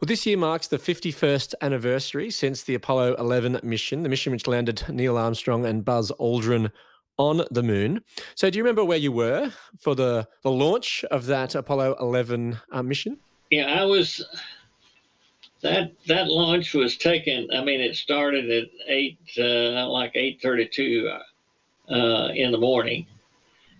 Well, 0.00 0.06
this 0.06 0.24
year 0.26 0.36
marks 0.36 0.68
the 0.68 0.78
51st 0.78 1.54
anniversary 1.60 2.30
since 2.30 2.62
the 2.62 2.74
Apollo 2.74 3.16
11 3.18 3.58
mission, 3.64 4.04
the 4.04 4.08
mission 4.08 4.32
which 4.32 4.46
landed 4.46 4.84
Neil 4.88 5.18
Armstrong 5.18 5.66
and 5.66 5.84
Buzz 5.84 6.12
Aldrin 6.20 6.70
on 7.16 7.42
the 7.50 7.64
moon. 7.64 8.02
So, 8.36 8.48
do 8.48 8.58
you 8.58 8.62
remember 8.62 8.84
where 8.84 8.98
you 8.98 9.10
were 9.10 9.52
for 9.80 9.96
the, 9.96 10.28
the 10.42 10.52
launch 10.52 11.04
of 11.10 11.26
that 11.26 11.56
Apollo 11.56 11.96
11 11.98 12.58
uh, 12.70 12.82
mission? 12.82 13.18
Yeah, 13.50 13.80
I 13.80 13.84
was 13.84 14.24
that 15.60 15.92
that 16.06 16.28
launch 16.28 16.74
was 16.74 16.96
taken. 16.96 17.48
I 17.52 17.64
mean, 17.64 17.80
it 17.80 17.96
started 17.96 18.50
at 18.50 18.68
eight, 18.86 19.18
uh, 19.38 19.88
like 19.88 20.12
eight 20.14 20.40
thirty-two 20.40 21.10
uh, 21.88 22.28
in 22.34 22.52
the 22.52 22.58
morning. 22.58 23.06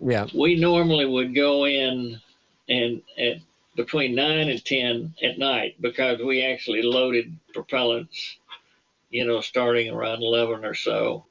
Yeah, 0.00 0.26
we 0.34 0.56
normally 0.56 1.06
would 1.06 1.34
go 1.34 1.66
in 1.66 2.20
and 2.68 3.02
at 3.16 3.38
between 3.76 4.14
nine 4.14 4.48
and 4.48 4.64
ten 4.64 5.14
at 5.22 5.38
night 5.38 5.76
because 5.80 6.20
we 6.20 6.42
actually 6.42 6.82
loaded 6.82 7.36
propellants. 7.54 8.36
You 9.10 9.24
know, 9.24 9.40
starting 9.40 9.90
around 9.90 10.22
eleven 10.22 10.64
or 10.64 10.74
so. 10.74 11.24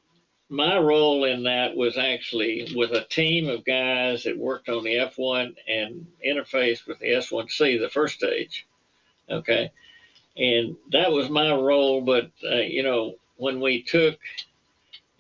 My 0.50 0.78
role 0.78 1.26
in 1.26 1.44
that 1.44 1.76
was 1.76 1.98
actually 1.98 2.72
with 2.74 2.92
a 2.92 3.04
team 3.04 3.50
of 3.50 3.66
guys 3.66 4.24
that 4.24 4.38
worked 4.38 4.70
on 4.70 4.86
the 4.86 4.96
F1 4.96 5.54
and 5.68 6.08
interfaced 6.26 6.88
with 6.88 7.00
the 7.00 7.08
S1C, 7.08 7.78
the 7.82 7.90
first 7.90 8.16
stage. 8.16 8.66
Okay 9.30 9.72
and 10.38 10.76
that 10.92 11.12
was 11.12 11.30
my 11.30 11.52
role. 11.52 12.02
But 12.02 12.32
uh, 12.44 12.58
you 12.58 12.84
know, 12.84 13.16
when 13.38 13.60
we 13.60 13.84
took 13.84 14.18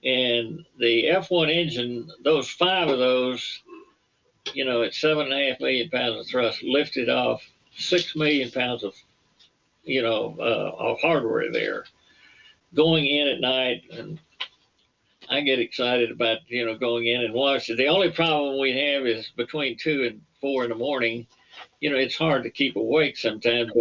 and 0.03 0.65
the 0.79 1.05
F1 1.05 1.50
engine, 1.50 2.09
those 2.24 2.50
five 2.50 2.88
of 2.88 3.00
those, 3.00 3.63
you 4.53 4.63
know, 4.63 4.83
at 4.83 4.93
seven 4.93 5.25
and 5.25 5.33
a 5.33 5.50
half 5.50 5.59
million 5.59 5.89
pounds 5.89 6.21
of 6.21 6.27
thrust, 6.27 6.63
lifted 6.63 7.09
off 7.09 7.41
six 7.75 8.15
million 8.15 8.51
pounds 8.51 8.83
of, 8.83 8.93
you 9.83 10.01
know, 10.01 10.36
uh, 10.39 10.71
of 10.77 11.00
hardware 11.01 11.51
there, 11.51 11.86
going 12.75 13.05
in 13.05 13.27
at 13.27 13.39
night 13.39 13.83
and. 13.91 14.19
I 15.29 15.41
get 15.41 15.59
excited 15.59 16.09
about 16.09 16.38
you 16.47 16.65
know 16.65 16.77
going 16.77 17.07
in 17.07 17.19
and 17.19 17.33
watching. 17.33 17.75
The 17.75 17.89
only 17.89 18.12
problem 18.12 18.62
we 18.62 18.71
have 18.71 19.05
is 19.05 19.29
between 19.36 19.75
two 19.75 20.05
and 20.05 20.21
four 20.39 20.63
in 20.63 20.69
the 20.69 20.75
morning 20.75 21.27
you 21.79 21.89
know, 21.89 21.98
it's 21.98 22.15
hard 22.15 22.43
to 22.43 22.50
keep 22.50 22.75
awake 22.75 23.17
sometimes, 23.17 23.72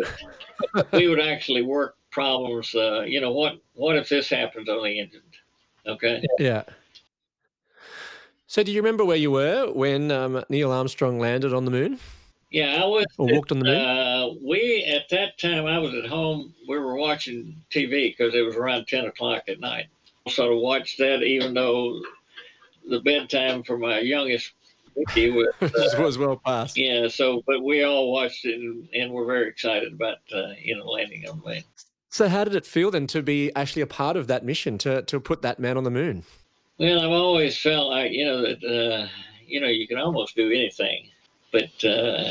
but 0.75 0.93
we 0.93 1.09
would 1.09 1.21
actually 1.21 1.63
work 1.63 1.97
problems. 2.11 2.75
Uh, 2.75 3.03
you 3.03 3.21
know, 3.21 3.33
what 3.33 3.61
what 3.75 3.97
if 3.97 4.09
this 4.09 4.29
happens 4.29 4.69
on 4.69 4.83
the 4.83 5.01
engine? 5.01 5.23
Okay. 5.87 6.23
Yeah. 6.39 6.65
So, 8.49 8.63
do 8.63 8.71
you 8.71 8.81
remember 8.81 9.05
where 9.05 9.17
you 9.17 9.31
were 9.31 9.73
when 9.73 10.11
um, 10.11 10.45
Neil 10.49 10.71
Armstrong 10.71 11.19
landed 11.19 11.53
on 11.53 11.65
the 11.65 11.71
moon? 11.71 11.99
Yeah, 12.51 12.81
I 12.83 12.87
was. 12.87 13.07
Or 13.19 13.27
walked 13.27 13.51
on 13.51 13.59
the 13.59 13.65
moon. 13.65 13.77
Uh, 13.77 14.29
we 14.43 14.85
at 14.85 15.09
that 15.11 15.39
time 15.39 15.67
I 15.67 15.79
was 15.79 15.95
at 15.95 16.07
home. 16.07 16.55
We 16.69 16.79
were 16.79 16.97
watching 16.97 17.63
TV 17.71 18.17
because 18.17 18.35
it 18.35 18.43
was 18.43 18.57
around 18.57 18.87
ten 18.87 19.07
o'clock 19.07 19.45
at 19.49 19.61
night. 19.61 19.87
Sort 20.29 20.53
of 20.53 20.59
watched 20.59 20.99
that, 20.99 21.23
even 21.23 21.55
though 21.55 22.01
the 22.89 23.01
bedtime 23.01 23.63
for 23.63 23.79
my 23.79 23.99
youngest 23.99 24.53
he 25.15 25.31
was, 25.31 25.49
uh, 25.61 25.71
was 25.99 26.19
well 26.19 26.41
past. 26.45 26.77
Yeah. 26.77 27.09
So, 27.09 27.43
but 27.47 27.63
we 27.63 27.83
all 27.83 28.13
watched 28.13 28.45
it 28.45 28.61
and, 28.61 28.89
and 28.95 29.13
we're 29.13 29.27
very 29.27 29.49
excited 29.49 29.93
about 29.93 30.19
uh, 30.35 30.53
you 30.61 30.77
know 30.77 30.85
landing 30.87 31.29
on 31.29 31.41
the 31.41 31.51
moon. 31.51 31.65
So, 32.11 32.29
how 32.29 32.45
did 32.45 32.55
it 32.55 32.67
feel 32.67 32.91
then 32.91 33.07
to 33.09 33.23
be 33.23 33.55
actually 33.55 33.83
a 33.83 33.87
part 33.87 34.17
of 34.17 34.27
that 34.29 34.45
mission 34.45 34.79
to 34.79 35.03
to 35.03 35.21
put 35.21 35.43
that 35.43 35.59
man 35.59 35.77
on 35.77 35.85
the 35.85 35.91
moon? 35.91 36.25
Well, 36.79 37.01
I've 37.01 37.11
always 37.11 37.59
felt 37.59 37.91
like 37.91 38.13
you 38.13 38.25
know 38.25 38.43
that 38.43 38.65
uh, 38.65 39.09
you 39.47 39.61
know 39.61 39.69
you 39.69 39.87
can 39.87 39.99
almost 39.99 40.37
do 40.37 40.51
anything, 40.51 41.09
but 41.53 41.85
uh, 41.85 42.31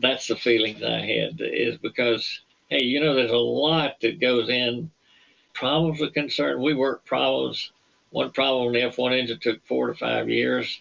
that's 0.00 0.28
the 0.28 0.36
feeling 0.36 0.78
that 0.80 0.90
I 0.90 1.00
had 1.00 1.40
is 1.40 1.78
because 1.78 2.40
hey, 2.68 2.82
you 2.82 3.00
know, 3.00 3.14
there's 3.14 3.30
a 3.30 3.36
lot 3.36 4.00
that 4.00 4.20
goes 4.20 4.48
in. 4.48 4.90
Problems 5.54 6.00
are 6.02 6.10
concerned. 6.10 6.62
We 6.62 6.74
work 6.74 7.04
problems. 7.04 7.72
One 8.10 8.30
problem 8.30 8.68
on 8.68 8.72
the 8.72 8.80
F1 8.80 9.18
engine 9.18 9.38
took 9.40 9.66
four 9.66 9.88
to 9.88 9.94
five 9.94 10.28
years 10.28 10.80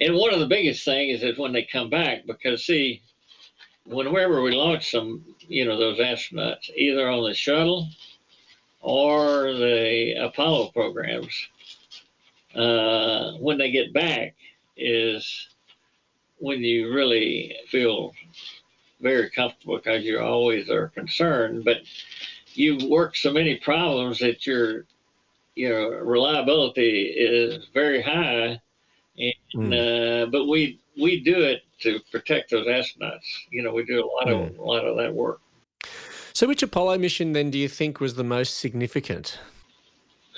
and 0.00 0.14
one 0.14 0.32
of 0.32 0.40
the 0.40 0.46
biggest 0.46 0.84
things 0.84 1.22
is 1.22 1.38
when 1.38 1.52
they 1.52 1.64
come 1.70 1.90
back, 1.90 2.26
because 2.26 2.64
see, 2.64 3.02
whenever 3.84 4.42
we 4.42 4.52
launch 4.52 4.90
some, 4.90 5.24
you 5.46 5.64
know, 5.64 5.76
those 5.76 5.98
astronauts, 5.98 6.70
either 6.74 7.08
on 7.08 7.24
the 7.24 7.34
shuttle 7.34 7.88
or 8.80 9.52
the 9.52 10.14
Apollo 10.14 10.70
programs, 10.72 11.48
uh, 12.54 13.32
when 13.32 13.58
they 13.58 13.70
get 13.70 13.92
back 13.92 14.34
is 14.76 15.48
when 16.38 16.62
you 16.62 16.92
really 16.92 17.54
feel 17.68 18.12
very 19.00 19.30
comfortable 19.30 19.76
because 19.76 20.02
you 20.02 20.18
always 20.18 20.70
are 20.70 20.88
concerned, 20.88 21.64
but 21.64 21.78
you've 22.54 22.82
worked 22.84 23.18
so 23.18 23.30
many 23.32 23.56
problems 23.56 24.18
that 24.18 24.46
your 24.46 24.86
your 25.56 26.04
reliability 26.04 27.02
is 27.02 27.66
very 27.74 28.00
high 28.00 28.60
and 29.16 29.34
mm. 29.54 30.22
uh, 30.22 30.26
but 30.26 30.46
we 30.46 30.80
we 31.00 31.20
do 31.20 31.40
it 31.42 31.62
to 31.80 32.00
protect 32.10 32.50
those 32.50 32.66
astronauts. 32.66 33.26
You 33.50 33.62
know, 33.62 33.72
we 33.72 33.84
do 33.84 34.04
a 34.04 34.06
lot 34.06 34.26
mm. 34.26 34.50
of 34.50 34.58
a 34.58 34.62
lot 34.62 34.84
of 34.84 34.96
that 34.96 35.14
work. 35.14 35.40
So, 36.32 36.46
which 36.46 36.62
Apollo 36.62 36.98
mission 36.98 37.32
then 37.32 37.50
do 37.50 37.58
you 37.58 37.68
think 37.68 38.00
was 38.00 38.14
the 38.14 38.24
most 38.24 38.58
significant? 38.58 39.38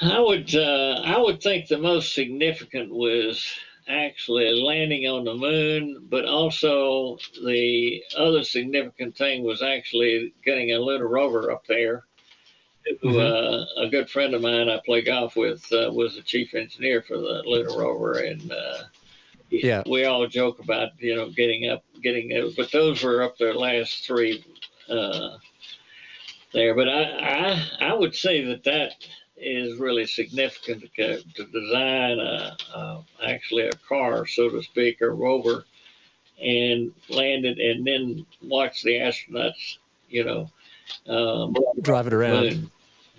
I 0.00 0.19
would 0.19 0.55
uh, 0.55 1.02
I 1.05 1.19
would 1.19 1.43
think 1.43 1.69
the 1.69 1.79
most 1.79 2.14
significant 2.14 2.91
was 2.91 3.47
actually 3.88 4.50
landing 4.62 5.07
on 5.07 5.25
the 5.25 5.35
moon, 5.35 6.07
but 6.09 6.25
also 6.25 7.19
the 7.45 8.02
other 8.17 8.43
significant 8.45 9.17
thing 9.17 9.45
was 9.45 9.62
actually 9.62 10.33
getting 10.45 10.73
a 10.73 10.79
lunar 10.79 11.09
rover 11.09 11.50
up 11.50 11.67
there 11.67 12.05
mm-hmm. 13.03 13.17
uh, 13.19 13.85
a 13.85 13.89
good 13.89 14.09
friend 14.11 14.35
of 14.35 14.43
mine 14.43 14.69
I 14.69 14.81
play 14.85 15.03
golf 15.03 15.37
with 15.37 15.65
uh, 15.73 15.93
was 15.93 16.17
the 16.17 16.23
chief 16.23 16.55
engineer 16.55 17.03
for 17.03 17.17
the 17.17 17.43
lunar 17.45 17.79
rover, 17.79 18.19
and 18.19 18.51
uh, 18.51 18.79
yeah, 19.51 19.83
we 19.89 20.05
all 20.05 20.27
joke 20.27 20.59
about 20.59 20.91
you 20.99 21.15
know 21.15 21.31
getting 21.31 21.69
up, 21.69 21.85
getting 22.03 22.31
it, 22.31 22.57
but 22.57 22.73
those 22.73 23.03
were 23.03 23.23
up 23.23 23.37
their 23.39 23.55
last 23.55 24.07
three 24.07 24.45
uh, 24.89 25.37
there. 26.53 26.75
But 26.75 26.89
I, 26.89 27.03
I 27.03 27.89
I 27.89 27.95
would 27.95 28.15
say 28.15 28.45
that 28.45 28.65
that 28.65 28.93
is 29.37 29.79
really 29.79 30.07
significant 30.07 30.85
to, 30.95 31.23
to 31.35 31.45
design 31.47 32.19
a, 32.21 32.57
a, 32.75 33.05
actually 33.27 33.67
a 33.67 33.73
car, 33.89 34.27
so 34.27 34.49
to 34.49 34.62
speak, 34.62 35.01
a 35.01 35.11
rover, 35.11 35.65
and 36.41 36.93
land 37.09 37.45
it, 37.45 37.59
and 37.59 37.87
then 37.87 38.25
watch 38.43 38.83
the 38.83 38.93
astronauts, 38.93 39.79
you 40.09 40.25
know, 40.25 40.49
uh, 41.09 41.49
drive 41.81 42.07
it 42.07 42.12
around. 42.12 42.45
moon. 42.45 42.71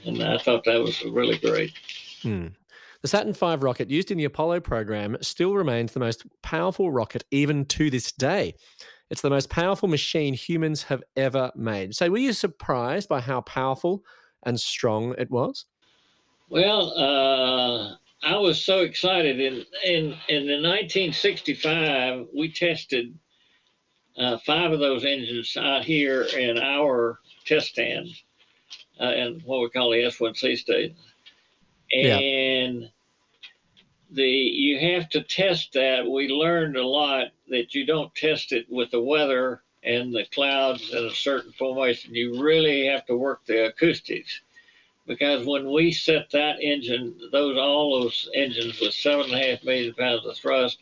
And 0.05 0.23
I 0.23 0.37
thought 0.37 0.63
that 0.65 0.81
was 0.81 1.03
really 1.05 1.37
great. 1.37 1.71
Hmm. 2.21 2.47
The 3.01 3.07
Saturn 3.07 3.33
V 3.33 3.55
rocket 3.57 3.89
used 3.89 4.11
in 4.11 4.17
the 4.17 4.23
Apollo 4.23 4.61
program 4.61 5.17
still 5.21 5.53
remains 5.55 5.91
the 5.91 5.99
most 5.99 6.23
powerful 6.41 6.91
rocket 6.91 7.23
even 7.31 7.65
to 7.65 7.89
this 7.89 8.11
day. 8.11 8.55
It's 9.09 9.21
the 9.21 9.29
most 9.29 9.49
powerful 9.49 9.89
machine 9.89 10.33
humans 10.33 10.83
have 10.83 11.03
ever 11.15 11.51
made. 11.55 11.95
So, 11.95 12.09
were 12.09 12.17
you 12.17 12.33
surprised 12.33 13.09
by 13.09 13.19
how 13.19 13.41
powerful 13.41 14.03
and 14.43 14.59
strong 14.59 15.13
it 15.17 15.29
was? 15.29 15.65
Well, 16.49 16.93
uh, 16.97 17.95
I 18.23 18.37
was 18.37 18.63
so 18.63 18.79
excited. 18.79 19.39
In 19.39 19.65
in 19.83 20.15
in 20.29 20.47
the 20.47 20.61
1965, 20.61 22.27
we 22.35 22.51
tested 22.51 23.17
uh, 24.17 24.37
five 24.45 24.71
of 24.71 24.79
those 24.79 25.03
engines 25.03 25.57
out 25.57 25.83
here 25.83 26.23
in 26.23 26.57
our 26.57 27.19
test 27.45 27.69
stand, 27.69 28.07
uh, 28.99 29.13
in 29.13 29.41
what 29.45 29.61
we 29.61 29.69
call 29.69 29.91
the 29.91 30.03
S1C 30.03 30.57
station, 30.57 30.95
Yeah. 31.91 32.17
and 32.17 32.89
the 34.11 34.27
you 34.27 34.79
have 34.79 35.09
to 35.09 35.21
test 35.23 35.73
that. 35.73 36.09
We 36.09 36.27
learned 36.29 36.77
a 36.77 36.85
lot 36.85 37.27
that 37.49 37.73
you 37.73 37.85
don't 37.85 38.13
test 38.15 38.51
it 38.51 38.69
with 38.69 38.91
the 38.91 39.01
weather 39.01 39.63
and 39.83 40.13
the 40.13 40.25
clouds 40.33 40.93
in 40.93 41.05
a 41.05 41.11
certain 41.13 41.51
formation. 41.53 42.15
You 42.15 42.41
really 42.41 42.85
have 42.85 43.05
to 43.07 43.17
work 43.17 43.45
the 43.45 43.67
acoustics 43.67 44.41
because 45.05 45.45
when 45.45 45.69
we 45.71 45.91
set 45.91 46.29
that 46.31 46.61
engine, 46.61 47.15
those 47.31 47.57
all 47.57 48.01
those 48.01 48.29
engines 48.33 48.79
with 48.79 48.93
seven 48.93 49.25
and 49.25 49.33
a 49.33 49.51
half 49.51 49.63
million 49.63 49.93
pounds 49.93 50.25
of 50.25 50.37
thrust, 50.37 50.77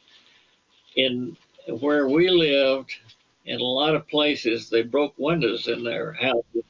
in 0.95 1.35
where 1.79 2.07
we 2.07 2.29
lived, 2.29 2.93
in 3.45 3.59
a 3.59 3.63
lot 3.63 3.95
of 3.95 4.07
places, 4.07 4.69
they 4.69 4.83
broke 4.83 5.13
windows 5.17 5.67
in 5.67 5.83
their 5.83 6.13
houses, 6.13 6.63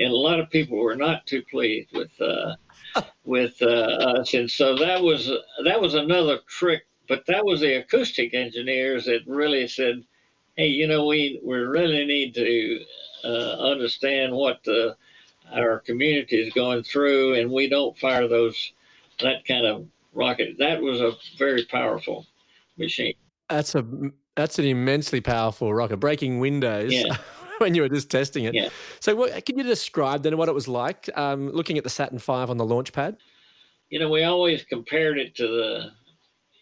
and 0.00 0.12
a 0.12 0.16
lot 0.16 0.40
of 0.40 0.50
people 0.50 0.78
were 0.78 0.96
not 0.96 1.26
too 1.26 1.42
pleased 1.50 1.90
with 1.92 2.10
uh, 2.20 2.56
with 3.24 3.56
uh, 3.62 3.66
us, 3.66 4.34
and 4.34 4.50
so 4.50 4.76
that 4.76 5.02
was 5.02 5.30
that 5.64 5.80
was 5.80 5.94
another 5.94 6.38
trick. 6.46 6.82
But 7.08 7.24
that 7.26 7.44
was 7.44 7.60
the 7.60 7.74
acoustic 7.74 8.34
engineers 8.34 9.04
that 9.04 9.20
really 9.26 9.68
said, 9.68 10.04
"Hey, 10.56 10.68
you 10.68 10.88
know, 10.88 11.06
we 11.06 11.40
we 11.44 11.56
really 11.56 12.04
need 12.04 12.34
to 12.34 12.80
uh, 13.24 13.70
understand 13.70 14.34
what 14.34 14.62
the 14.64 14.96
our 15.52 15.78
community 15.80 16.40
is 16.40 16.52
going 16.52 16.82
through, 16.82 17.34
and 17.34 17.50
we 17.50 17.68
don't 17.68 17.96
fire 17.98 18.26
those 18.26 18.72
that 19.20 19.46
kind 19.46 19.64
of 19.64 19.86
rocket. 20.12 20.56
That 20.58 20.80
was 20.80 21.00
a 21.00 21.12
very 21.38 21.64
powerful 21.64 22.26
machine. 22.76 23.14
That's 23.48 23.76
a 23.76 23.86
that's 24.36 24.58
an 24.58 24.66
immensely 24.66 25.20
powerful 25.20 25.74
rocket, 25.74 25.96
breaking 25.96 26.38
windows 26.38 26.92
Yeah. 26.92 27.16
when 27.58 27.74
you 27.74 27.82
were 27.82 27.88
just 27.88 28.10
testing 28.10 28.44
it. 28.44 28.54
Yeah. 28.54 28.68
So, 29.00 29.16
what, 29.16 29.44
can 29.44 29.58
you 29.58 29.64
describe 29.64 30.22
then 30.22 30.36
what 30.36 30.48
it 30.48 30.54
was 30.54 30.68
like 30.68 31.08
um, 31.16 31.50
looking 31.50 31.78
at 31.78 31.84
the 31.84 31.90
Saturn 31.90 32.18
V 32.18 32.32
on 32.32 32.56
the 32.58 32.64
launch 32.64 32.92
pad? 32.92 33.16
You 33.90 33.98
know, 33.98 34.10
we 34.10 34.22
always 34.24 34.62
compared 34.64 35.18
it 35.18 35.34
to 35.36 35.46
the, 35.46 35.90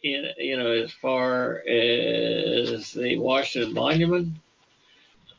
you 0.03 0.57
know, 0.57 0.71
as 0.71 0.93
far 0.93 1.59
as 1.67 2.93
the 2.93 3.19
Washington 3.19 3.75
Monument. 3.75 4.29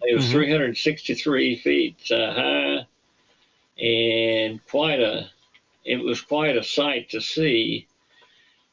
It 0.01 0.15
was 0.15 0.25
Mhm. 0.25 0.31
363 0.31 1.55
feet 1.57 2.11
uh, 2.11 2.33
high, 2.33 2.87
and 3.81 4.63
quite 4.67 4.99
a, 4.99 5.29
it 5.85 5.97
was 5.97 6.21
quite 6.21 6.57
a 6.57 6.63
sight 6.63 7.09
to 7.11 7.21
see. 7.21 7.87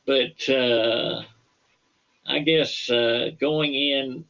But 0.04 0.49
uh, 0.49 1.23
I 2.26 2.38
guess 2.41 2.88
uh, 2.91 3.31
going 3.41 3.75
in 3.75 4.25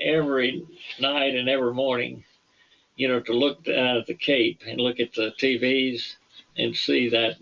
every 0.00 0.66
night 0.98 1.34
and 1.34 1.48
every 1.48 1.74
morning, 1.74 2.24
you 2.96 3.08
know, 3.08 3.20
to 3.20 3.32
look 3.32 3.64
down 3.64 3.98
at 3.98 4.06
the 4.06 4.14
Cape 4.14 4.62
and 4.66 4.80
look 4.80 5.00
at 5.00 5.12
the 5.12 5.32
TVs 5.38 6.16
and 6.56 6.74
see 6.74 7.08
that 7.10 7.36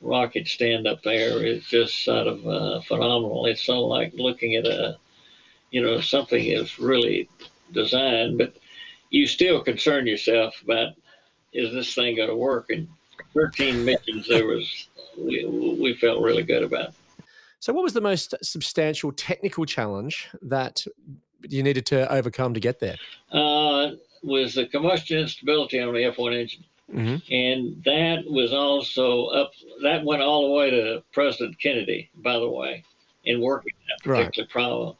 rocket 0.00 0.46
stand 0.46 0.86
up 0.86 1.02
there 1.02 1.44
is 1.44 1.64
just 1.64 2.04
sort 2.04 2.26
of 2.26 2.46
uh, 2.46 2.80
phenomenal. 2.82 3.46
It's 3.46 3.62
so 3.62 3.80
like 3.80 4.12
looking 4.14 4.54
at 4.56 4.66
a, 4.66 4.98
you 5.70 5.82
know, 5.82 6.00
something 6.00 6.42
is 6.44 6.78
really 6.78 7.28
designed, 7.72 8.38
but 8.38 8.54
you 9.10 9.26
still 9.26 9.62
concern 9.62 10.06
yourself 10.06 10.54
about 10.62 10.94
is 11.52 11.72
this 11.72 11.94
thing 11.94 12.16
going 12.16 12.28
to 12.28 12.36
work? 12.36 12.70
And 12.70 12.88
13 13.34 13.84
missions 13.84 14.26
there 14.28 14.46
was 14.46 14.88
we, 15.16 15.44
we 15.80 15.94
felt 15.94 16.22
really 16.22 16.42
good 16.42 16.62
about. 16.62 16.94
So, 17.64 17.72
what 17.72 17.82
was 17.82 17.94
the 17.94 18.02
most 18.02 18.34
substantial 18.42 19.10
technical 19.10 19.64
challenge 19.64 20.28
that 20.42 20.86
you 21.48 21.62
needed 21.62 21.86
to 21.86 22.12
overcome 22.12 22.52
to 22.52 22.60
get 22.60 22.78
there? 22.78 22.96
Uh, 23.32 23.92
was 24.22 24.52
the 24.52 24.66
combustion 24.66 25.20
instability 25.20 25.80
on 25.80 25.94
the 25.94 26.00
F1 26.00 26.38
engine. 26.38 26.64
hmm 26.92 27.16
And 27.32 27.82
that 27.86 28.24
was 28.26 28.52
also 28.52 29.28
up, 29.28 29.52
that 29.82 30.04
went 30.04 30.20
all 30.20 30.48
the 30.48 30.54
way 30.54 30.68
to 30.68 31.02
President 31.10 31.58
Kennedy, 31.58 32.10
by 32.16 32.34
the 32.34 32.50
way, 32.50 32.84
in 33.24 33.40
working 33.40 33.72
that 33.88 34.06
Right. 34.06 34.26
particular 34.26 34.46
problem. 34.46 34.96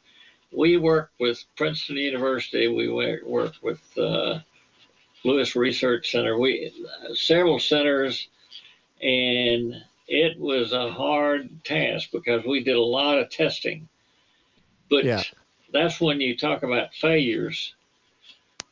We 0.51 0.77
worked 0.77 1.19
with 1.19 1.45
Princeton 1.55 1.97
University, 1.97 2.67
we 2.67 2.89
worked 2.89 3.61
with 3.61 3.83
uh, 3.95 4.39
Lewis 5.23 5.55
Research 5.55 6.11
Center, 6.11 6.39
we 6.39 6.73
several 7.13 7.59
centers, 7.59 8.27
and 9.03 9.83
it 10.07 10.39
was 10.39 10.71
a 10.73 10.91
hard 10.91 11.63
task 11.63 12.09
because 12.11 12.45
we 12.45 12.63
did 12.63 12.75
a 12.75 12.81
lot 12.81 13.17
of 13.17 13.29
testing. 13.29 13.87
But 14.89 15.05
Yeah. 15.05 15.23
that's 15.73 15.99
when 15.99 16.21
you 16.21 16.37
talk 16.37 16.63
about 16.63 16.93
failures 16.93 17.75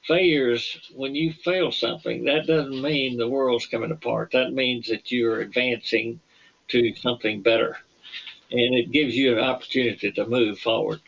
failures, 0.07 0.91
when 0.95 1.15
you 1.15 1.33
fail 1.33 1.71
something, 1.71 2.25
that 2.25 2.45
doesn't 2.45 2.81
mean 2.81 3.17
the 3.17 3.27
world's 3.27 3.67
coming 3.67 3.91
apart. 3.91 4.31
That 4.31 4.53
means 4.53 4.87
that 4.87 5.11
you're 5.11 5.41
advancing 5.41 6.19
to 6.69 6.93
something 6.95 7.41
better. 7.41 7.77
And 8.51 8.75
it 8.75 8.91
gives 8.91 9.15
you 9.15 9.37
an 9.37 9.43
opportunity 9.43 10.11
to 10.11 10.25
move 10.25 10.59
forward. 10.59 11.01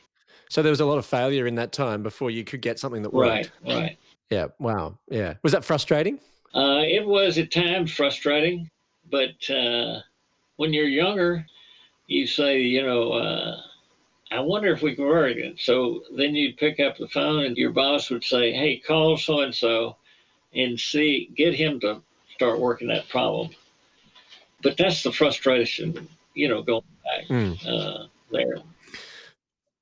So, 0.49 0.61
there 0.61 0.69
was 0.69 0.79
a 0.79 0.85
lot 0.85 0.97
of 0.97 1.05
failure 1.05 1.47
in 1.47 1.55
that 1.55 1.71
time 1.71 2.03
before 2.03 2.31
you 2.31 2.43
could 2.43 2.61
get 2.61 2.79
something 2.79 3.01
that 3.03 3.13
Right, 3.13 3.51
worked. 3.63 3.73
right. 3.75 3.97
Yeah. 4.29 4.47
Wow. 4.59 4.97
Yeah. 5.09 5.35
Was 5.43 5.51
that 5.53 5.63
frustrating? 5.63 6.19
Uh, 6.53 6.81
it 6.83 7.05
was 7.05 7.37
at 7.37 7.51
times 7.51 7.91
frustrating, 7.91 8.69
but 9.11 9.49
uh, 9.49 9.99
when 10.57 10.73
you're 10.73 10.87
younger, 10.87 11.45
you 12.07 12.27
say, 12.27 12.61
you 12.61 12.85
know, 12.85 13.11
uh, 13.13 13.61
I 14.31 14.39
wonder 14.39 14.71
if 14.71 14.81
we 14.81 14.95
can 14.95 15.05
work 15.05 15.37
it. 15.37 15.59
So 15.59 16.03
then 16.15 16.35
you'd 16.35 16.57
pick 16.57 16.79
up 16.79 16.97
the 16.97 17.07
phone 17.07 17.45
and 17.45 17.57
your 17.57 17.71
boss 17.71 18.09
would 18.09 18.23
say, 18.23 18.51
hey, 18.53 18.77
call 18.77 19.17
so 19.17 19.41
and 19.41 19.53
so 19.53 19.97
and 20.53 20.79
see, 20.79 21.29
get 21.35 21.53
him 21.53 21.79
to 21.81 22.01
start 22.33 22.59
working 22.59 22.87
that 22.87 23.09
problem. 23.09 23.49
But 24.61 24.77
that's 24.77 25.03
the 25.03 25.11
frustration, 25.11 26.07
you 26.33 26.47
know, 26.47 26.61
going 26.61 26.81
back 27.03 27.27
Mm. 27.27 27.57
uh, 27.67 28.07
there. 28.31 28.57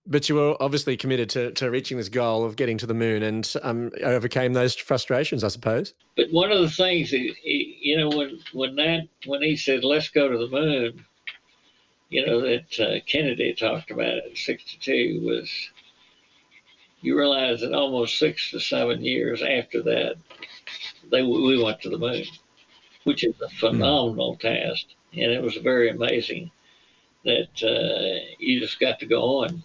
But 0.05 0.27
you 0.27 0.35
were 0.35 0.61
obviously 0.61 0.97
committed 0.97 1.29
to, 1.31 1.51
to 1.53 1.71
reaching 1.71 1.97
this 1.97 2.09
goal 2.09 2.43
of 2.43 2.57
getting 2.57 2.77
to 2.79 2.85
the 2.85 2.93
moon 2.93 3.23
and 3.23 3.51
um, 3.63 3.89
overcame 4.03 4.51
those 4.51 4.75
frustrations, 4.75 5.45
I 5.45 5.47
suppose. 5.47 5.93
But 6.17 6.29
one 6.31 6.51
of 6.51 6.59
the 6.59 6.69
things, 6.69 7.13
you 7.13 7.97
know, 7.97 8.09
when 8.09 8.39
when 8.51 8.75
that 8.75 9.07
when 9.25 9.41
he 9.41 9.55
said, 9.55 9.85
"Let's 9.85 10.09
go 10.09 10.27
to 10.27 10.37
the 10.37 10.49
moon," 10.49 11.05
you 12.09 12.25
know, 12.25 12.41
that 12.41 12.79
uh, 12.79 12.99
Kennedy 13.07 13.53
talked 13.53 13.91
about 13.91 14.07
it 14.07 14.25
in 14.29 14.35
'62 14.35 15.21
was. 15.23 15.49
You 17.01 17.17
realize 17.17 17.59
that 17.59 17.73
almost 17.73 18.17
six 18.17 18.51
to 18.51 18.61
seven 18.61 19.03
years 19.03 19.41
after 19.41 19.81
that, 19.83 20.15
they 21.11 21.21
we 21.21 21.61
went 21.61 21.81
to 21.81 21.89
the 21.89 21.97
moon, 21.97 22.23
which 23.03 23.25
is 23.25 23.35
a 23.41 23.49
phenomenal 23.49 24.37
task, 24.37 24.85
and 25.11 25.31
it 25.31 25.41
was 25.41 25.57
very 25.57 25.89
amazing 25.89 26.49
that 27.25 27.63
uh, 27.63 28.25
you 28.39 28.59
just 28.59 28.79
got 28.79 28.99
to 28.99 29.05
go 29.05 29.43
on 29.43 29.63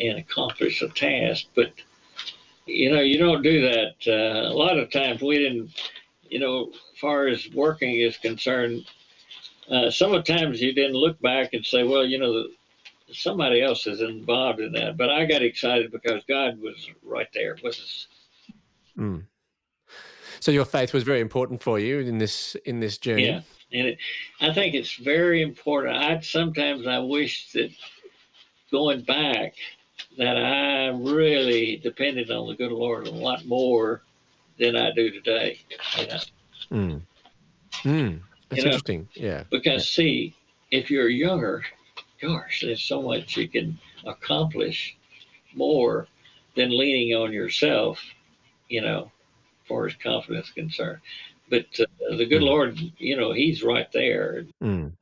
and 0.00 0.18
accomplish 0.18 0.82
a 0.82 0.88
task, 0.88 1.46
but 1.54 1.72
you 2.66 2.90
know, 2.90 3.00
you 3.00 3.18
don't 3.18 3.42
do 3.42 3.62
that. 3.62 3.94
Uh, 4.06 4.48
a 4.48 4.54
lot 4.54 4.78
of 4.78 4.90
times 4.90 5.22
we 5.22 5.38
didn't, 5.38 5.70
you 6.28 6.40
know, 6.40 6.70
as 6.72 6.98
far 7.00 7.28
as 7.28 7.48
working 7.54 8.00
is 8.00 8.16
concerned, 8.16 8.84
uh, 9.70 9.90
sometimes 9.90 10.60
you 10.60 10.72
didn't 10.72 10.96
look 10.96 11.20
back 11.20 11.54
and 11.54 11.64
say, 11.64 11.84
well, 11.84 12.04
you 12.04 12.18
know, 12.18 12.46
somebody 13.12 13.62
else 13.62 13.86
is 13.86 14.00
involved 14.00 14.60
in 14.60 14.72
that. 14.72 14.96
But 14.96 15.10
I 15.10 15.24
got 15.24 15.42
excited 15.42 15.92
because 15.92 16.22
God 16.28 16.60
was 16.60 16.90
right 17.04 17.28
there 17.32 17.56
with 17.62 17.74
us. 17.74 18.06
Mm. 18.98 19.24
So 20.40 20.50
your 20.50 20.64
faith 20.64 20.92
was 20.92 21.02
very 21.02 21.20
important 21.20 21.62
for 21.62 21.78
you 21.78 22.00
in 22.00 22.18
this 22.18 22.56
in 22.64 22.80
this 22.80 22.98
journey. 22.98 23.26
Yeah. 23.26 23.40
And 23.72 23.88
it, 23.88 23.98
I 24.40 24.52
think 24.52 24.74
it's 24.74 24.94
very 24.94 25.42
important. 25.42 25.96
I 25.96 26.20
sometimes 26.20 26.86
I 26.86 26.98
wish 26.98 27.52
that 27.52 27.70
going 28.70 29.02
back 29.02 29.54
that 30.18 30.36
I 30.36 30.88
really 30.88 31.76
depended 31.76 32.30
on 32.30 32.48
the 32.48 32.54
good 32.54 32.72
Lord 32.72 33.06
a 33.06 33.10
lot 33.10 33.44
more 33.46 34.02
than 34.58 34.76
I 34.76 34.92
do 34.92 35.10
today. 35.10 35.58
You 35.98 36.06
know? 36.06 36.18
Mm. 36.70 37.00
Mm. 37.82 38.20
That's 38.48 38.58
You 38.58 38.64
know, 38.64 38.66
interesting. 38.68 39.08
Yeah. 39.14 39.44
Because 39.50 39.88
see, 39.88 40.34
if 40.70 40.90
you're 40.90 41.08
younger, 41.08 41.64
gosh, 42.20 42.62
there's 42.62 42.82
so 42.82 43.02
much 43.02 43.36
you 43.36 43.48
can 43.48 43.78
accomplish 44.06 44.96
more 45.54 46.06
than 46.54 46.76
leaning 46.76 47.14
on 47.14 47.32
yourself, 47.32 48.00
you 48.68 48.80
know, 48.80 49.10
far 49.68 49.86
as 49.86 49.94
confidence 49.94 50.46
is 50.46 50.52
concerned. 50.52 51.00
But 51.50 51.66
uh, 51.78 52.16
the 52.16 52.26
good 52.26 52.42
Mm. 52.42 52.46
Lord, 52.46 52.78
you 52.98 53.16
know, 53.16 53.32
He's 53.32 53.62
right 53.62 53.90
there. 53.92 54.46
Mm. 54.62 54.92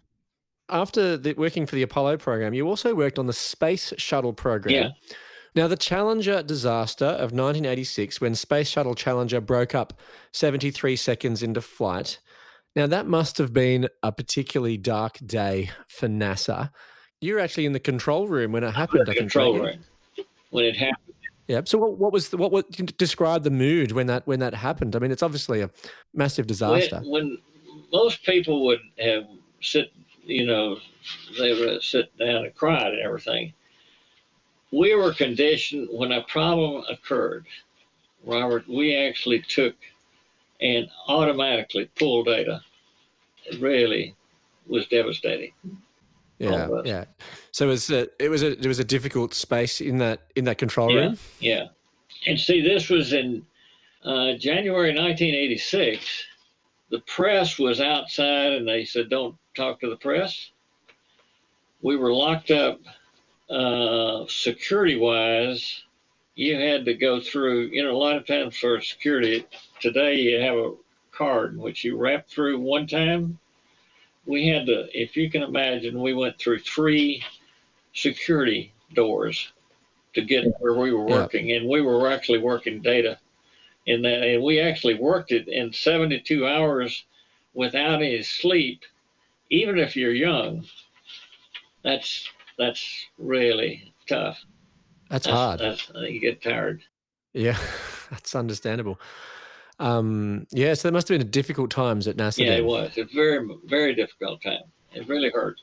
After 0.74 1.16
the, 1.16 1.34
working 1.34 1.66
for 1.66 1.76
the 1.76 1.82
Apollo 1.82 2.18
program, 2.18 2.52
you 2.52 2.66
also 2.66 2.94
worked 2.96 3.18
on 3.18 3.28
the 3.28 3.32
Space 3.32 3.94
Shuttle 3.96 4.32
program. 4.32 4.74
Yeah. 4.74 4.88
Now, 5.54 5.68
the 5.68 5.76
Challenger 5.76 6.42
disaster 6.42 7.04
of 7.04 7.30
1986, 7.30 8.20
when 8.20 8.34
Space 8.34 8.68
Shuttle 8.68 8.96
Challenger 8.96 9.40
broke 9.40 9.72
up 9.72 10.00
73 10.32 10.96
seconds 10.96 11.44
into 11.44 11.60
flight, 11.60 12.18
now 12.74 12.88
that 12.88 13.06
must 13.06 13.38
have 13.38 13.52
been 13.52 13.88
a 14.02 14.10
particularly 14.10 14.76
dark 14.76 15.18
day 15.24 15.70
for 15.86 16.08
NASA. 16.08 16.70
You 17.20 17.34
were 17.34 17.40
actually 17.40 17.66
in 17.66 17.72
the 17.72 17.78
control 17.78 18.26
room 18.26 18.50
when 18.50 18.64
it 18.64 18.74
happened. 18.74 19.06
The 19.06 19.12
I 19.12 19.14
control 19.14 19.60
room 19.60 19.84
when 20.50 20.64
it 20.64 20.76
happened. 20.76 21.14
Yeah. 21.46 21.60
So, 21.64 21.78
what, 21.78 21.98
what 21.98 22.12
was 22.12 22.30
the, 22.30 22.36
what? 22.36 22.50
What 22.50 22.96
describe 22.96 23.44
the 23.44 23.50
mood 23.50 23.92
when 23.92 24.08
that 24.08 24.26
when 24.26 24.40
that 24.40 24.54
happened? 24.54 24.96
I 24.96 24.98
mean, 24.98 25.12
it's 25.12 25.22
obviously 25.22 25.60
a 25.60 25.70
massive 26.12 26.46
disaster. 26.46 27.00
When, 27.04 27.10
when 27.12 27.38
most 27.92 28.24
people 28.24 28.66
would 28.66 28.80
have 28.98 29.24
sit, 29.60 29.92
you 30.24 30.46
know, 30.46 30.78
they 31.38 31.52
would 31.52 31.82
sit 31.82 32.16
down 32.18 32.44
and 32.44 32.54
cried 32.54 32.92
and 32.92 33.00
everything. 33.02 33.52
We 34.72 34.94
were 34.94 35.12
conditioned 35.12 35.88
when 35.92 36.12
a 36.12 36.22
problem 36.22 36.84
occurred, 36.90 37.46
Robert. 38.24 38.68
We 38.68 38.96
actually 38.96 39.40
took 39.42 39.74
and 40.60 40.88
automatically 41.08 41.90
pulled 41.96 42.26
data. 42.26 42.60
It 43.46 43.60
really 43.60 44.14
was 44.66 44.86
devastating. 44.86 45.52
yeah, 46.38 46.68
yeah. 46.84 47.04
So 47.52 47.66
it 47.66 47.68
was 47.68 47.90
a, 47.90 48.08
it 48.22 48.28
was 48.30 48.42
a 48.42 48.52
it 48.52 48.66
was 48.66 48.78
a 48.78 48.84
difficult 48.84 49.34
space 49.34 49.80
in 49.80 49.98
that 49.98 50.22
in 50.34 50.44
that 50.44 50.58
control 50.58 50.90
Yeah. 50.90 51.00
room. 51.00 51.18
Yeah. 51.38 51.66
And 52.26 52.40
see, 52.40 52.60
this 52.62 52.88
was 52.88 53.12
in 53.12 53.44
uh, 54.04 54.32
January 54.38 54.88
1986. 54.94 56.24
The 56.90 57.00
press 57.00 57.58
was 57.58 57.80
outside 57.80 58.52
and 58.52 58.66
they 58.66 58.84
said, 58.84 59.10
don't 59.10 59.36
talk 59.54 59.80
to 59.80 59.90
the 59.90 59.96
press. 59.96 60.50
We 61.82 61.96
were 61.96 62.12
locked 62.12 62.50
up 62.50 62.80
uh, 63.50 64.24
security 64.28 64.96
wise. 64.96 65.84
You 66.34 66.56
had 66.58 66.84
to 66.86 66.94
go 66.94 67.20
through, 67.20 67.66
you 67.66 67.82
know, 67.82 67.92
a 67.92 67.96
lot 67.96 68.16
of 68.16 68.26
times 68.26 68.56
for 68.56 68.80
security, 68.80 69.46
today 69.80 70.16
you 70.16 70.40
have 70.40 70.56
a 70.56 70.74
card 71.12 71.56
which 71.56 71.84
you 71.84 71.96
wrap 71.96 72.28
through 72.28 72.58
one 72.58 72.86
time. 72.86 73.38
We 74.26 74.48
had 74.48 74.66
to, 74.66 74.88
if 74.92 75.16
you 75.16 75.30
can 75.30 75.42
imagine, 75.42 76.00
we 76.00 76.14
went 76.14 76.38
through 76.38 76.60
three 76.60 77.22
security 77.92 78.72
doors 78.94 79.52
to 80.14 80.22
get 80.22 80.44
where 80.58 80.74
we 80.74 80.92
were 80.92 81.08
Yeah. 81.08 81.22
working, 81.22 81.52
and 81.52 81.68
we 81.68 81.82
were 81.82 82.10
actually 82.10 82.38
working 82.38 82.80
data 82.80 83.18
in 83.86 84.02
that, 84.02 84.22
and 84.22 84.42
we 84.42 84.60
actually 84.60 84.94
worked 84.94 85.30
it 85.32 85.46
in 85.48 85.72
72 85.72 86.46
hours 86.46 87.04
without 87.52 88.02
any 88.02 88.22
sleep. 88.22 88.82
Even 89.54 89.78
if 89.78 89.94
you're 89.94 90.12
young, 90.12 90.64
that's 91.84 92.28
that's 92.58 93.06
really 93.18 93.94
tough. 94.08 94.44
That's 95.10 95.26
That's, 95.26 95.36
hard. 95.36 95.60
That's, 95.60 95.92
you 95.94 96.20
get 96.20 96.42
tired. 96.42 96.82
Yeah, 97.34 97.56
that's 98.10 98.34
understandable. 98.34 99.00
Um, 99.78 100.46
yeah, 100.50 100.74
so 100.74 100.88
there 100.88 100.92
must 100.92 101.08
have 101.08 101.18
been 101.18 101.26
a 101.26 101.30
difficult 101.30 101.70
times 101.70 102.08
at 102.08 102.16
NASA. 102.16 102.38
yeah, 102.38 102.50
then. 102.50 102.58
it 102.58 102.64
was. 102.64 102.92
It's 102.96 103.12
a 103.12 103.14
very 103.14 103.48
very 103.66 103.94
difficult 103.94 104.42
time. 104.42 104.64
It 104.92 105.06
really 105.08 105.30
hurt. 105.30 105.60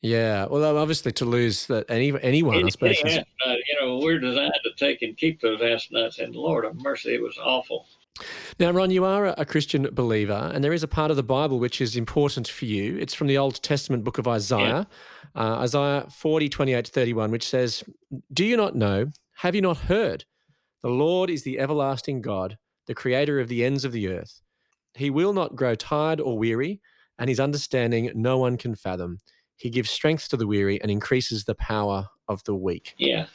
Yeah, 0.00 0.46
well, 0.46 0.78
obviously 0.78 1.12
to 1.12 1.24
lose 1.24 1.66
that 1.66 1.90
any 1.90 2.18
anyone, 2.22 2.64
I 2.64 2.68
suppose. 2.70 2.96
any 3.04 3.18
astronaut, 3.18 3.58
you 3.68 3.80
know, 3.80 3.98
we're 3.98 4.18
designed 4.18 4.52
to 4.64 4.70
take 4.76 5.02
and 5.02 5.16
keep 5.16 5.42
those 5.42 5.60
astronauts, 5.60 6.20
and 6.20 6.34
Lord 6.34 6.64
of 6.64 6.80
mercy, 6.80 7.14
it 7.14 7.22
was 7.22 7.36
awful. 7.38 7.86
Now, 8.58 8.70
Ron, 8.70 8.90
you 8.90 9.04
are 9.04 9.26
a- 9.26 9.44
Christian 9.44 9.88
believer, 9.92 10.50
and 10.54 10.62
there 10.64 10.72
is 10.72 10.82
a 10.82 10.88
part 10.88 11.10
of 11.10 11.16
the 11.16 11.22
Bible 11.22 11.58
which 11.58 11.80
is 11.80 11.96
important 11.96 12.48
for 12.48 12.64
you. 12.64 12.96
It's 12.98 13.14
from 13.14 13.26
the 13.26 13.38
Old 13.38 13.62
Testament 13.62 14.04
book 14.04 14.18
of 14.18 14.26
Isaiah, 14.26 14.86
uh, 15.34 15.56
Isaiah 15.58 16.06
40, 16.10 16.48
28 16.48 16.84
to 16.86 16.90
31, 16.90 17.30
which 17.30 17.46
says, 17.46 17.84
Do 18.32 18.44
you 18.44 18.56
not 18.56 18.74
know? 18.74 19.10
Have 19.40 19.54
you 19.54 19.60
not 19.62 19.76
heard? 19.76 20.24
The 20.82 20.88
Lord 20.88 21.30
is 21.30 21.42
the 21.42 21.58
everlasting 21.58 22.22
God, 22.22 22.58
the 22.86 22.94
creator 22.94 23.40
of 23.40 23.48
the 23.48 23.64
ends 23.64 23.84
of 23.84 23.92
the 23.92 24.08
earth. 24.08 24.40
He 24.94 25.10
will 25.10 25.32
not 25.32 25.56
grow 25.56 25.74
tired 25.74 26.20
or 26.20 26.38
weary, 26.38 26.80
and 27.18 27.28
his 27.28 27.40
understanding 27.40 28.10
no 28.14 28.38
one 28.38 28.56
can 28.56 28.74
fathom. 28.74 29.18
He 29.56 29.70
gives 29.70 29.90
strength 29.90 30.28
to 30.28 30.36
the 30.36 30.46
weary 30.46 30.80
and 30.80 30.90
increases 30.90 31.44
the 31.44 31.54
power 31.54 32.08
of 32.28 32.44
the 32.44 32.54
weak. 32.54 32.94
Yeah. 32.98 33.26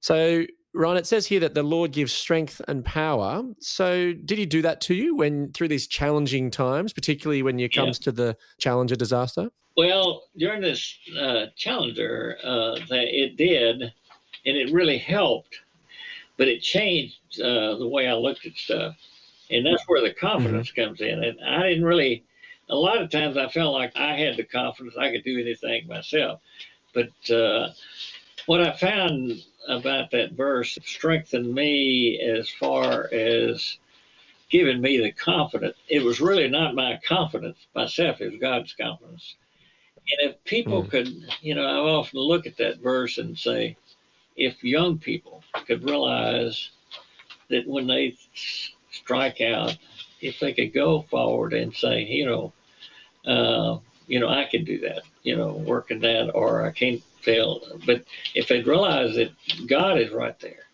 So, 0.00 0.44
Ron, 0.72 0.96
it 0.96 1.06
says 1.06 1.26
here 1.26 1.40
that 1.40 1.54
the 1.54 1.62
Lord 1.62 1.92
gives 1.92 2.12
strength 2.12 2.60
and 2.68 2.84
power. 2.84 3.42
So, 3.60 4.12
did 4.12 4.38
he 4.38 4.46
do 4.46 4.62
that 4.62 4.80
to 4.82 4.94
you 4.94 5.16
when 5.16 5.52
through 5.52 5.68
these 5.68 5.88
challenging 5.88 6.50
times, 6.50 6.92
particularly 6.92 7.42
when 7.42 7.58
it 7.58 7.74
Yeah. 7.74 7.82
comes 7.82 7.98
to 8.00 8.12
the 8.12 8.36
Challenger 8.58 8.96
disaster? 8.96 9.50
Well, 9.76 10.24
during 10.36 10.60
this 10.60 10.96
uh, 11.18 11.46
Challenger, 11.56 12.38
uh, 12.44 12.78
that 12.88 13.08
it 13.08 13.36
did, 13.36 13.82
and 13.82 14.56
it 14.56 14.70
really 14.72 14.98
helped, 14.98 15.58
but 16.36 16.48
it 16.48 16.60
changed 16.62 17.40
uh, 17.40 17.76
the 17.76 17.88
way 17.88 18.06
I 18.06 18.14
looked 18.14 18.46
at 18.46 18.56
stuff, 18.56 18.96
and 19.50 19.66
that's 19.66 19.82
where 19.88 20.02
the 20.02 20.14
confidence 20.14 20.70
comes 20.70 21.00
in. 21.00 21.24
And 21.24 21.40
I 21.44 21.68
didn't 21.68 21.84
really. 21.84 22.24
A 22.68 22.76
lot 22.76 23.02
of 23.02 23.10
times, 23.10 23.36
I 23.36 23.48
felt 23.48 23.74
like 23.74 23.96
I 23.96 24.14
had 24.14 24.36
the 24.36 24.44
confidence 24.44 24.96
I 24.96 25.10
could 25.10 25.24
do 25.24 25.40
anything 25.40 25.88
myself, 25.88 26.40
but 26.94 27.10
uh, 27.28 27.70
what 28.46 28.60
I 28.60 28.76
found 28.76 29.42
about 29.68 30.10
that 30.10 30.32
verse 30.32 30.78
strengthened 30.84 31.54
me 31.54 32.18
as 32.20 32.48
far 32.50 33.08
as 33.12 33.78
giving 34.50 34.80
me 34.80 34.98
the 34.98 35.12
confidence. 35.12 35.76
It 35.88 36.02
was 36.02 36.20
really 36.20 36.48
not 36.48 36.74
my 36.74 36.98
confidence 37.06 37.58
myself; 37.74 38.20
it 38.20 38.30
was 38.32 38.40
God's 38.40 38.72
confidence. 38.74 39.36
And 40.20 40.30
if 40.30 40.44
people 40.44 40.84
Mm. 40.84 40.90
could, 40.90 41.08
you 41.42 41.54
know, 41.54 41.64
I 41.64 41.76
often 41.76 42.20
look 42.20 42.46
at 42.46 42.56
that 42.58 42.78
verse 42.80 43.18
and 43.18 43.36
say, 43.38 43.76
if 44.36 44.62
young 44.64 44.98
people 44.98 45.42
could 45.66 45.84
realize 45.84 46.70
that 47.48 47.66
when 47.66 47.86
they 47.86 48.16
strike 48.34 49.40
out, 49.40 49.76
if 50.20 50.38
they 50.40 50.52
could 50.52 50.72
go 50.72 51.02
forward 51.02 51.52
and 51.52 51.74
say, 51.74 52.04
you 52.04 52.26
know, 52.26 52.52
uh, 53.26 53.78
you 54.06 54.20
know, 54.20 54.28
I 54.28 54.46
can 54.50 54.64
do 54.64 54.78
that, 54.80 55.02
you 55.22 55.36
know, 55.36 55.52
working 55.52 56.00
that, 56.00 56.30
or 56.34 56.66
I 56.66 56.72
can't 56.72 57.02
fail. 57.20 57.60
But 57.86 58.04
if 58.34 58.48
they 58.48 58.62
realize 58.62 59.14
that 59.16 59.30
God 59.66 59.98
is 59.98 60.10
right 60.12 60.38
there, 60.40 60.64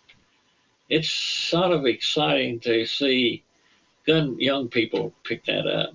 it's 0.89 1.11
sort 1.11 1.73
of 1.73 1.85
exciting 1.85 2.61
to 2.61 2.87
see 2.87 3.43
gun 4.07 4.39
young 4.39 4.69
people 4.69 5.13
pick 5.25 5.45
that 5.47 5.67
up 5.67 5.95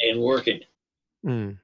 and 0.00 0.20
work 0.20 0.48
it. 0.48 0.64
Mm. 1.24 1.58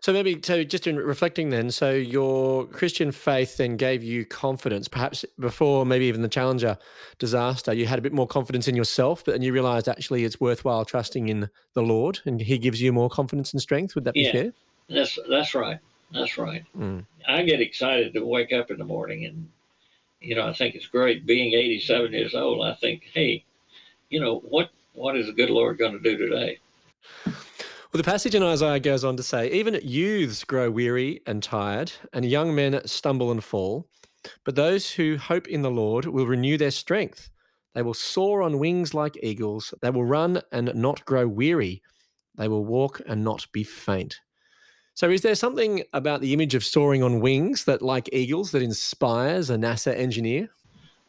So 0.00 0.12
maybe 0.12 0.38
so 0.42 0.62
just 0.62 0.86
in 0.86 0.96
reflecting 0.96 1.48
then, 1.48 1.70
so 1.70 1.90
your 1.90 2.66
Christian 2.66 3.10
faith 3.10 3.56
then 3.56 3.76
gave 3.76 4.02
you 4.02 4.24
confidence. 4.24 4.86
Perhaps 4.86 5.24
before 5.40 5.86
maybe 5.86 6.04
even 6.04 6.22
the 6.22 6.28
Challenger 6.28 6.76
disaster, 7.18 7.72
you 7.72 7.86
had 7.86 7.98
a 7.98 8.02
bit 8.02 8.12
more 8.12 8.26
confidence 8.26 8.68
in 8.68 8.76
yourself, 8.76 9.24
but 9.24 9.32
then 9.32 9.42
you 9.42 9.52
realized 9.52 9.88
actually 9.88 10.24
it's 10.24 10.38
worthwhile 10.38 10.84
trusting 10.84 11.28
in 11.28 11.48
the 11.74 11.82
Lord 11.82 12.20
and 12.26 12.40
he 12.40 12.58
gives 12.58 12.80
you 12.82 12.92
more 12.92 13.08
confidence 13.08 13.52
and 13.52 13.60
strength. 13.60 13.94
Would 13.94 14.04
that 14.04 14.14
be 14.14 14.20
Yeah. 14.20 14.32
fair? 14.32 14.52
That's 14.88 15.18
that's 15.28 15.54
right. 15.54 15.78
That's 16.12 16.38
right. 16.38 16.64
Mm. 16.76 17.04
I 17.28 17.42
get 17.42 17.60
excited 17.60 18.12
to 18.14 18.24
wake 18.24 18.52
up 18.52 18.70
in 18.70 18.78
the 18.78 18.84
morning 18.84 19.24
and 19.24 19.48
you 20.20 20.34
know, 20.34 20.46
I 20.46 20.52
think 20.52 20.74
it's 20.74 20.86
great 20.86 21.26
being 21.26 21.52
87 21.52 22.12
years 22.12 22.34
old. 22.34 22.66
I 22.66 22.74
think, 22.74 23.04
hey, 23.12 23.44
you 24.08 24.20
know, 24.20 24.38
what 24.40 24.70
what 24.94 25.16
is 25.16 25.26
the 25.26 25.32
good 25.32 25.50
Lord 25.50 25.78
going 25.78 25.92
to 25.92 25.98
do 25.98 26.16
today? 26.16 26.58
Well, 27.26 28.02
the 28.02 28.10
passage 28.10 28.34
in 28.34 28.42
Isaiah 28.42 28.80
goes 28.80 29.04
on 29.04 29.16
to 29.16 29.22
say, 29.22 29.50
even 29.50 29.78
youths 29.82 30.44
grow 30.44 30.70
weary 30.70 31.20
and 31.26 31.42
tired, 31.42 31.92
and 32.12 32.24
young 32.24 32.54
men 32.54 32.80
stumble 32.86 33.30
and 33.30 33.42
fall. 33.42 33.88
But 34.44 34.56
those 34.56 34.90
who 34.90 35.16
hope 35.16 35.46
in 35.46 35.62
the 35.62 35.70
Lord 35.70 36.06
will 36.06 36.26
renew 36.26 36.58
their 36.58 36.72
strength. 36.72 37.30
They 37.74 37.82
will 37.82 37.94
soar 37.94 38.42
on 38.42 38.58
wings 38.58 38.94
like 38.94 39.18
eagles. 39.22 39.72
They 39.82 39.90
will 39.90 40.04
run 40.04 40.40
and 40.50 40.74
not 40.74 41.04
grow 41.04 41.28
weary. 41.28 41.82
They 42.36 42.48
will 42.48 42.64
walk 42.64 43.00
and 43.06 43.22
not 43.22 43.46
be 43.52 43.62
faint. 43.64 44.20
So, 44.96 45.10
is 45.10 45.20
there 45.20 45.34
something 45.34 45.82
about 45.92 46.22
the 46.22 46.32
image 46.32 46.54
of 46.54 46.64
soaring 46.64 47.02
on 47.02 47.20
wings 47.20 47.64
that, 47.66 47.82
like 47.82 48.08
eagles, 48.14 48.50
that 48.52 48.62
inspires 48.62 49.50
a 49.50 49.56
NASA 49.56 49.94
engineer? 49.94 50.48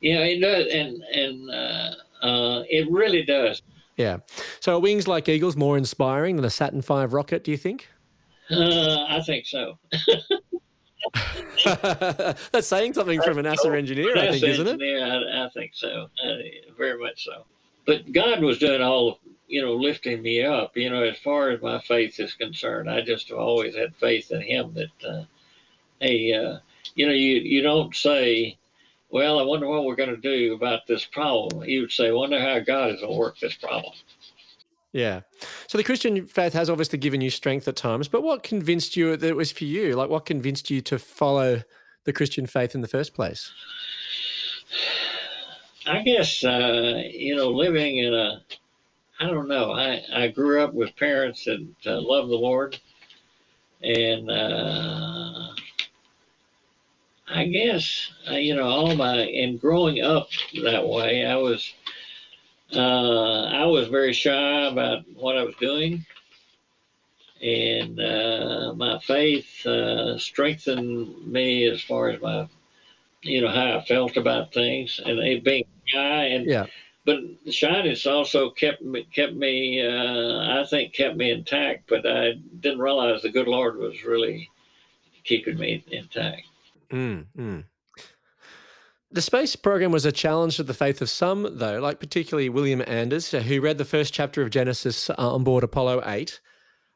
Yeah, 0.01 0.19
it 0.25 0.41
does, 0.41 0.67
and 0.73 1.01
and 1.03 1.49
uh, 1.49 1.91
uh, 2.21 2.63
it 2.69 2.91
really 2.91 3.23
does. 3.23 3.61
Yeah. 3.95 4.17
So, 4.59 4.75
are 4.75 4.79
wings 4.81 5.07
like 5.07 5.29
eagles 5.29 5.55
more 5.55 5.77
inspiring 5.77 6.35
than 6.35 6.43
a 6.43 6.49
Saturn 6.49 6.81
V 6.81 7.05
rocket, 7.05 7.45
do 7.45 7.51
you 7.51 7.55
think? 7.55 7.87
Uh, 8.51 9.05
I 9.07 9.21
think 9.25 9.45
so. 9.45 9.77
That's 11.63 12.67
saying 12.67 12.93
something 12.93 13.21
from 13.21 13.37
a 13.37 13.43
NASA 13.43 13.73
engineer, 13.73 14.17
I 14.17 14.25
That's 14.25 14.41
think, 14.41 14.51
isn't 14.51 14.67
it? 14.67 14.71
engineer, 14.71 15.05
I, 15.05 15.45
I 15.45 15.49
think 15.51 15.71
so. 15.73 16.07
Uh, 16.21 16.33
very 16.77 16.99
much 17.01 17.23
so. 17.23 17.45
But 17.85 18.11
God 18.11 18.41
was 18.41 18.57
doing 18.57 18.81
all, 18.81 19.21
you 19.47 19.61
know, 19.61 19.73
lifting 19.73 20.21
me 20.21 20.43
up. 20.43 20.75
You 20.75 20.89
know, 20.89 21.03
as 21.03 21.17
far 21.19 21.49
as 21.49 21.61
my 21.61 21.79
faith 21.81 22.19
is 22.19 22.33
concerned, 22.33 22.89
I 22.89 23.01
just 23.01 23.29
have 23.29 23.37
always 23.37 23.75
had 23.75 23.95
faith 23.95 24.31
in 24.31 24.41
Him. 24.41 24.73
That, 24.73 25.09
uh, 25.09 25.23
hey, 25.99 26.33
uh, 26.33 26.59
you 26.95 27.07
know, 27.07 27.13
you 27.13 27.37
you 27.37 27.61
don't 27.61 27.95
say, 27.95 28.57
well, 29.09 29.39
I 29.39 29.43
wonder 29.43 29.67
what 29.67 29.85
we're 29.85 29.95
going 29.95 30.09
to 30.09 30.17
do 30.17 30.53
about 30.53 30.87
this 30.87 31.05
problem. 31.05 31.63
You'd 31.63 31.91
say, 31.91 32.11
wonder 32.11 32.39
how 32.39 32.59
God 32.59 32.91
is 32.91 33.01
going 33.01 33.13
to 33.13 33.19
work 33.19 33.39
this 33.39 33.55
problem. 33.55 33.93
Yeah. 34.93 35.21
So 35.67 35.77
the 35.77 35.83
Christian 35.83 36.25
faith 36.25 36.53
has 36.53 36.69
obviously 36.69 36.97
given 36.97 37.21
you 37.21 37.29
strength 37.29 37.67
at 37.67 37.75
times, 37.75 38.07
but 38.07 38.23
what 38.23 38.43
convinced 38.43 38.95
you 38.95 39.15
that 39.15 39.27
it 39.27 39.35
was 39.35 39.51
for 39.51 39.65
you? 39.65 39.95
Like, 39.95 40.09
what 40.09 40.25
convinced 40.25 40.69
you 40.69 40.81
to 40.81 40.97
follow 40.97 41.61
the 42.05 42.13
Christian 42.13 42.47
faith 42.47 42.73
in 42.73 42.81
the 42.81 42.87
first 42.87 43.13
place? 43.13 43.51
I 45.85 46.01
guess, 46.01 46.43
uh, 46.43 47.01
you 47.11 47.35
know, 47.35 47.49
living 47.49 47.97
in 47.97 48.13
a, 48.13 48.41
I 49.19 49.25
don't 49.27 49.47
know, 49.47 49.71
I, 49.71 50.01
I 50.13 50.27
grew 50.27 50.63
up 50.63 50.73
with 50.73 50.95
parents 50.95 51.45
that 51.45 51.65
uh, 51.85 51.99
love 52.01 52.29
the 52.29 52.35
Lord. 52.35 52.77
And 53.81 54.29
uh, 54.29 55.53
I 57.27 57.45
guess, 57.45 58.11
uh, 58.29 58.35
you 58.35 58.55
know, 58.55 58.67
all 58.67 58.95
my, 58.95 59.17
and 59.17 59.59
growing 59.59 60.01
up 60.01 60.29
that 60.63 60.87
way, 60.87 61.25
I 61.25 61.35
was, 61.35 61.73
uh, 62.75 63.43
I 63.45 63.65
was 63.65 63.87
very 63.87 64.13
shy 64.13 64.67
about 64.67 65.05
what 65.15 65.37
I 65.37 65.43
was 65.43 65.55
doing. 65.59 66.05
And 67.41 67.99
uh, 67.99 68.73
my 68.75 68.99
faith 68.99 69.65
uh, 69.65 70.17
strengthened 70.17 71.27
me 71.27 71.65
as 71.65 71.81
far 71.81 72.09
as 72.09 72.21
my, 72.21 72.47
you 73.21 73.41
know, 73.41 73.49
how 73.49 73.77
I 73.77 73.85
felt 73.85 74.17
about 74.17 74.53
things. 74.53 74.99
And 75.03 75.19
it 75.19 75.43
being 75.43 75.65
shy 75.85 76.25
and 76.25 76.45
Yeah. 76.47 76.65
But 77.07 77.21
the 77.45 77.53
shyness 77.53 78.05
also 78.05 78.49
kept 78.49 78.81
me 78.81 79.07
kept 79.15 79.33
me 79.33 79.81
uh, 79.81 80.61
I 80.61 80.65
think 80.69 80.93
kept 80.93 81.15
me 81.15 81.31
intact. 81.31 81.85
But 81.87 82.05
I 82.05 82.33
didn't 82.59 82.79
realize 82.79 83.21
the 83.21 83.29
good 83.29 83.47
Lord 83.47 83.77
was 83.77 84.03
really 84.03 84.49
keeping 85.23 85.57
me 85.57 85.85
intact. 85.89 86.43
Mm, 86.91 87.25
mm. 87.35 87.63
The 89.09 89.21
space 89.21 89.55
program 89.55 89.91
was 89.91 90.05
a 90.05 90.11
challenge 90.11 90.57
to 90.57 90.63
the 90.63 90.73
faith 90.73 91.01
of 91.01 91.09
some, 91.09 91.47
though, 91.49 91.79
like 91.79 92.01
particularly 92.01 92.49
William 92.49 92.83
Anders, 92.85 93.31
who 93.31 93.61
read 93.61 93.77
the 93.77 93.85
first 93.85 94.13
chapter 94.13 94.41
of 94.41 94.49
Genesis 94.49 95.09
uh, 95.09 95.13
on 95.17 95.45
board 95.45 95.63
Apollo 95.63 96.03
8. 96.05 96.41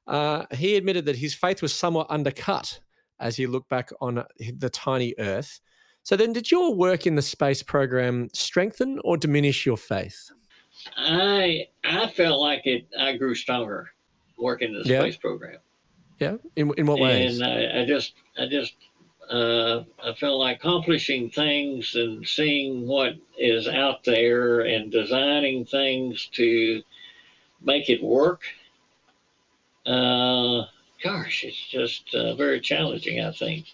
Uh, 0.07 0.45
he 0.51 0.75
admitted 0.75 1.05
that 1.05 1.15
his 1.15 1.33
faith 1.33 1.61
was 1.61 1.73
somewhat 1.73 2.07
undercut 2.09 2.81
as 3.17 3.37
he 3.37 3.47
looked 3.47 3.69
back 3.69 3.91
on 4.01 4.25
the 4.57 4.69
tiny 4.69 5.15
Earth. 5.17 5.61
So, 6.03 6.15
then, 6.15 6.33
did 6.33 6.49
your 6.49 6.73
work 6.73 7.05
in 7.05 7.15
the 7.15 7.21
space 7.21 7.61
program 7.63 8.29
strengthen 8.33 8.99
or 9.03 9.17
diminish 9.17 9.65
your 9.65 9.77
faith? 9.77 10.31
I 10.97 11.67
I 11.83 12.07
felt 12.07 12.41
like 12.41 12.65
it. 12.65 12.87
I 12.99 13.17
grew 13.17 13.35
stronger 13.35 13.91
working 14.37 14.73
in 14.73 14.81
the 14.81 14.89
Yeah. 14.89 15.01
space 15.01 15.17
program. 15.17 15.59
Yeah. 16.19 16.37
In, 16.55 16.71
in 16.77 16.85
what 16.87 16.99
ways? 16.99 17.39
and 17.39 17.47
I, 17.47 17.81
I 17.81 17.85
just 17.85 18.13
I 18.37 18.47
just 18.47 18.73
uh, 19.29 19.83
I 20.03 20.13
felt 20.19 20.39
like 20.39 20.57
accomplishing 20.57 21.29
things 21.29 21.95
and 21.95 22.27
seeing 22.27 22.87
what 22.87 23.13
is 23.37 23.67
out 23.67 24.03
there 24.03 24.61
and 24.61 24.91
designing 24.91 25.65
things 25.65 26.27
to 26.33 26.81
make 27.61 27.89
it 27.89 28.03
work. 28.03 28.41
Uh, 29.85 30.63
gosh, 31.03 31.43
it's 31.43 31.67
just 31.69 32.13
uh, 32.15 32.35
very 32.35 32.59
challenging. 32.59 33.21
I 33.23 33.31
think. 33.31 33.65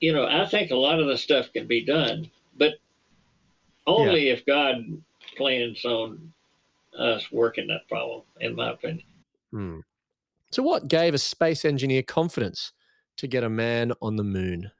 You 0.00 0.12
know, 0.12 0.26
I 0.26 0.46
think 0.46 0.70
a 0.70 0.76
lot 0.76 1.00
of 1.00 1.06
the 1.08 1.18
stuff 1.18 1.52
can 1.52 1.66
be 1.66 1.84
done, 1.84 2.30
but 2.56 2.74
only 3.86 4.28
if 4.28 4.46
God 4.46 5.02
plans 5.36 5.84
on 5.84 6.32
us 6.96 7.30
working 7.32 7.68
that 7.68 7.88
problem. 7.88 8.22
In 8.40 8.54
my 8.54 8.70
opinion. 8.70 9.04
Hmm. 9.50 9.80
So, 10.50 10.62
what 10.62 10.88
gave 10.88 11.14
a 11.14 11.18
space 11.18 11.64
engineer 11.64 12.02
confidence 12.02 12.72
to 13.16 13.26
get 13.26 13.44
a 13.44 13.48
man 13.48 13.92
on 14.00 14.16
the 14.16 14.24
moon? 14.24 14.70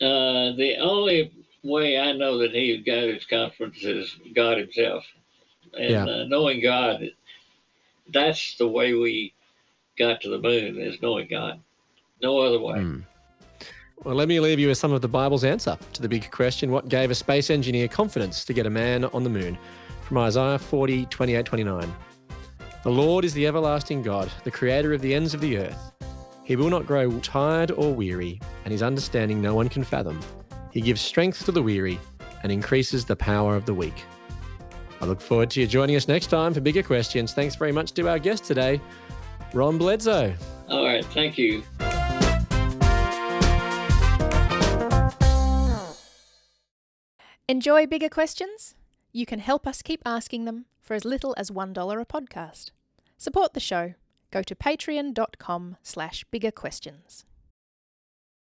Uh, 0.00 0.52
the 0.56 0.76
only 0.78 1.30
way 1.62 1.98
I 1.98 2.12
know 2.12 2.38
that 2.38 2.52
he 2.52 2.78
got 2.78 3.02
his 3.02 3.26
confidence 3.26 3.84
is 3.84 4.16
God 4.34 4.58
Himself, 4.58 5.04
and 5.74 5.90
Yeah. 5.90 6.04
uh, 6.04 6.24
knowing 6.24 6.60
God. 6.60 7.10
That's 8.12 8.56
the 8.56 8.66
way 8.66 8.94
we 8.94 9.34
got 9.96 10.20
to 10.22 10.30
the 10.30 10.38
moon 10.38 10.80
is 10.80 11.00
knowing 11.02 11.28
God. 11.28 11.60
No 12.22 12.38
other 12.38 12.58
way. 12.58 12.80
Hmm. 12.80 13.00
Well, 14.02 14.14
let 14.14 14.28
me 14.28 14.40
leave 14.40 14.58
you 14.58 14.68
with 14.68 14.78
some 14.78 14.92
of 14.92 15.02
the 15.02 15.08
Bible's 15.08 15.44
answer 15.44 15.76
to 15.92 16.00
the 16.00 16.08
big 16.08 16.30
question 16.30 16.70
what 16.70 16.88
gave 16.88 17.10
a 17.10 17.14
space 17.14 17.50
engineer 17.50 17.86
confidence 17.86 18.46
to 18.46 18.54
get 18.54 18.64
a 18.64 18.70
man 18.70 19.04
on 19.04 19.24
the 19.24 19.28
moon? 19.30 19.58
From 20.00 20.16
Isaiah 20.16 20.58
40, 20.58 21.04
28, 21.06 21.44
29. 21.44 21.94
The 22.82 22.90
Lord 22.90 23.26
is 23.26 23.34
the 23.34 23.46
everlasting 23.46 24.00
God, 24.00 24.32
the 24.42 24.50
creator 24.50 24.94
of 24.94 25.02
the 25.02 25.14
ends 25.14 25.34
of 25.34 25.42
the 25.42 25.58
earth. 25.58 25.92
He 26.44 26.56
will 26.56 26.70
not 26.70 26.86
grow 26.86 27.10
tired 27.20 27.72
or 27.72 27.92
weary, 27.92 28.40
and 28.64 28.72
his 28.72 28.82
understanding 28.82 29.42
no 29.42 29.54
one 29.54 29.68
can 29.68 29.84
fathom. 29.84 30.18
He 30.70 30.80
gives 30.80 31.02
strength 31.02 31.44
to 31.44 31.52
the 31.52 31.62
weary 31.62 32.00
and 32.42 32.50
increases 32.50 33.04
the 33.04 33.16
power 33.16 33.54
of 33.54 33.66
the 33.66 33.74
weak. 33.74 34.04
I 35.02 35.04
look 35.04 35.20
forward 35.20 35.50
to 35.50 35.60
you 35.60 35.66
joining 35.66 35.96
us 35.96 36.08
next 36.08 36.28
time 36.28 36.54
for 36.54 36.62
bigger 36.62 36.82
questions. 36.82 37.34
Thanks 37.34 37.54
very 37.54 37.70
much 37.70 37.92
to 37.92 38.08
our 38.08 38.18
guest 38.18 38.44
today, 38.44 38.80
Ron 39.52 39.76
Bledsoe. 39.76 40.34
All 40.70 40.86
right, 40.86 41.04
thank 41.04 41.36
you. 41.36 41.62
Enjoy 47.50 47.84
bigger 47.84 48.08
questions? 48.08 48.76
You 49.10 49.26
can 49.26 49.40
help 49.40 49.66
us 49.66 49.82
keep 49.82 50.02
asking 50.06 50.44
them 50.44 50.66
for 50.80 50.94
as 50.94 51.04
little 51.04 51.34
as 51.36 51.50
$1 51.50 52.00
a 52.00 52.04
podcast. 52.06 52.70
Support 53.18 53.54
the 53.54 53.58
show. 53.58 53.94
Go 54.30 54.44
to 54.44 54.54
patreon.com 54.54 55.76
slash 55.82 56.24
bigger 56.30 56.52
questions. 56.52 57.24